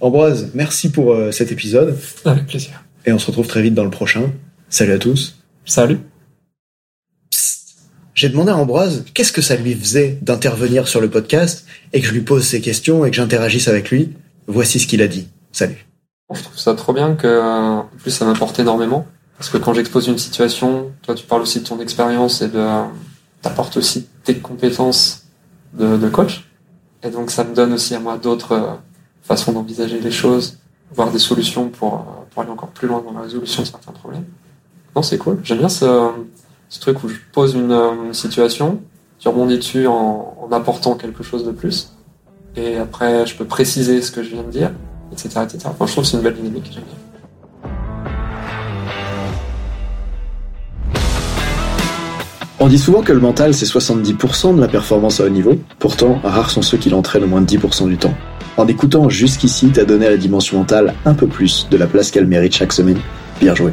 Ambroise, 0.00 0.50
merci 0.54 0.90
pour 0.90 1.12
euh, 1.12 1.30
cet 1.30 1.52
épisode. 1.52 1.96
Avec 2.24 2.46
plaisir. 2.46 2.82
Et 3.06 3.12
on 3.12 3.20
se 3.20 3.26
retrouve 3.26 3.46
très 3.46 3.62
vite 3.62 3.74
dans 3.74 3.84
le 3.84 3.90
prochain. 3.90 4.32
Salut 4.68 4.92
à 4.92 4.98
tous. 4.98 5.36
Salut. 5.64 6.00
J'ai 8.14 8.28
demandé 8.28 8.50
à 8.50 8.56
Ambroise 8.56 9.04
qu'est-ce 9.14 9.32
que 9.32 9.40
ça 9.40 9.54
lui 9.54 9.74
faisait 9.74 10.18
d'intervenir 10.22 10.88
sur 10.88 11.00
le 11.00 11.08
podcast 11.08 11.66
et 11.92 12.00
que 12.00 12.06
je 12.06 12.12
lui 12.12 12.22
pose 12.22 12.44
ces 12.44 12.60
questions 12.60 13.04
et 13.04 13.10
que 13.10 13.16
j'interagisse 13.16 13.68
avec 13.68 13.90
lui. 13.90 14.14
Voici 14.48 14.80
ce 14.80 14.86
qu'il 14.88 15.02
a 15.02 15.06
dit. 15.06 15.28
Salut. 15.52 15.86
Je 16.34 16.42
trouve 16.42 16.58
ça 16.58 16.74
trop 16.74 16.92
bien 16.92 17.14
que, 17.14 17.40
en 17.40 17.88
plus, 17.98 18.10
ça 18.10 18.24
m'apporte 18.24 18.58
énormément. 18.58 19.06
Parce 19.38 19.50
que 19.50 19.58
quand 19.58 19.72
j'expose 19.72 20.08
une 20.08 20.18
situation, 20.18 20.90
toi, 21.02 21.14
tu 21.14 21.24
parles 21.24 21.42
aussi 21.42 21.60
de 21.60 21.66
ton 21.66 21.78
expérience 21.78 22.42
et 22.42 22.48
de, 22.48 22.66
t'apportes 23.42 23.76
aussi 23.76 24.08
tes 24.24 24.36
compétences 24.36 25.26
de, 25.74 25.96
de, 25.96 26.08
coach. 26.08 26.44
Et 27.04 27.10
donc, 27.10 27.30
ça 27.30 27.44
me 27.44 27.54
donne 27.54 27.74
aussi 27.74 27.94
à 27.94 28.00
moi 28.00 28.18
d'autres 28.18 28.78
façons 29.22 29.52
d'envisager 29.52 30.00
les 30.00 30.10
choses, 30.10 30.58
voir 30.92 31.12
des 31.12 31.18
solutions 31.20 31.68
pour, 31.68 32.04
pour 32.30 32.42
aller 32.42 32.50
encore 32.50 32.70
plus 32.70 32.88
loin 32.88 33.04
dans 33.06 33.12
la 33.12 33.20
résolution 33.20 33.62
de 33.62 33.68
certains 33.68 33.92
problèmes. 33.92 34.24
Non, 34.96 35.02
c'est 35.02 35.18
cool. 35.18 35.38
J'aime 35.44 35.58
bien 35.58 35.68
ce, 35.68 35.84
truc 36.80 37.04
où 37.04 37.08
je 37.08 37.16
pose 37.30 37.54
une, 37.54 38.14
situation, 38.14 38.80
tu 39.18 39.28
rebondis 39.28 39.58
dessus 39.58 39.86
en, 39.86 40.48
apportant 40.50 40.94
quelque 40.94 41.22
chose 41.22 41.44
de 41.44 41.50
plus, 41.50 41.92
et 42.56 42.78
après 42.78 43.26
je 43.26 43.36
peux 43.36 43.44
préciser 43.44 44.00
ce 44.00 44.10
que 44.10 44.22
je 44.22 44.30
viens 44.30 44.42
de 44.42 44.50
dire, 44.50 44.70
etc. 45.12 45.40
etc. 45.44 45.58
Enfin, 45.66 45.84
je 45.84 45.92
trouve 45.92 46.04
que 46.04 46.10
c'est 46.10 46.16
une 46.16 46.22
belle 46.22 46.34
dynamique, 46.34 46.70
j'aime 46.72 46.84
bien. 46.84 46.94
On 52.58 52.68
dit 52.68 52.78
souvent 52.78 53.02
que 53.02 53.12
le 53.12 53.20
mental 53.20 53.52
c'est 53.52 53.66
70% 53.66 54.56
de 54.56 54.60
la 54.62 54.68
performance 54.68 55.20
à 55.20 55.24
haut 55.24 55.28
niveau, 55.28 55.58
pourtant 55.78 56.20
rares 56.24 56.48
sont 56.48 56.62
ceux 56.62 56.78
qui 56.78 56.88
l'entraînent 56.88 57.24
au 57.24 57.28
moins 57.28 57.42
de 57.42 57.46
10% 57.46 57.86
du 57.88 57.98
temps. 57.98 58.14
En 58.56 58.66
écoutant 58.66 59.10
jusqu'ici, 59.10 59.68
t'as 59.74 59.84
donné 59.84 60.06
à 60.06 60.10
la 60.10 60.16
dimension 60.16 60.56
mentale 60.56 60.94
un 61.04 61.12
peu 61.12 61.26
plus 61.26 61.68
de 61.70 61.76
la 61.76 61.86
place 61.86 62.10
qu'elle 62.10 62.26
mérite 62.26 62.54
chaque 62.54 62.72
semaine. 62.72 62.98
Bien 63.38 63.54
joué. 63.54 63.72